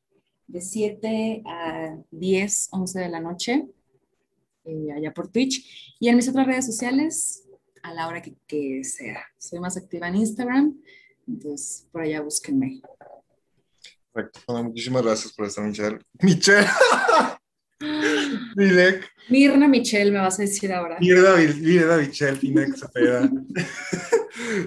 [0.46, 3.68] de 7 a 10, 11 de la noche,
[4.66, 5.98] eh, allá por Twitch.
[6.00, 7.48] Y en mis otras redes sociales,
[7.82, 9.24] a la hora que, que, sea.
[9.40, 10.80] Soy más activa en Instagram,
[11.28, 12.82] entonces por allá búsquenme.
[14.14, 14.42] Perfecto.
[14.46, 16.00] Bueno, muchísimas gracias por estar, Michelle.
[16.22, 16.68] Michelle.
[18.56, 19.10] Milek.
[19.30, 20.98] Mirna Michelle, me vas a decir ahora.
[21.00, 23.30] Mirna, Mirna Michelle, Pinex Cepeda.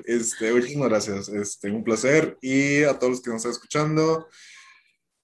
[0.04, 1.28] Este, muchísimas gracias.
[1.28, 2.36] Este, un placer.
[2.42, 4.28] Y a todos los que nos están escuchando,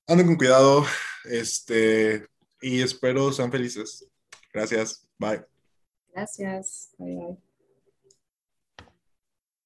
[0.06, 0.84] anden con cuidado.
[1.24, 2.26] Este,
[2.60, 4.06] y espero sean felices.
[4.52, 5.06] Gracias.
[5.18, 5.44] Bye.
[6.12, 6.90] Gracias.
[6.98, 7.49] Bye, bye.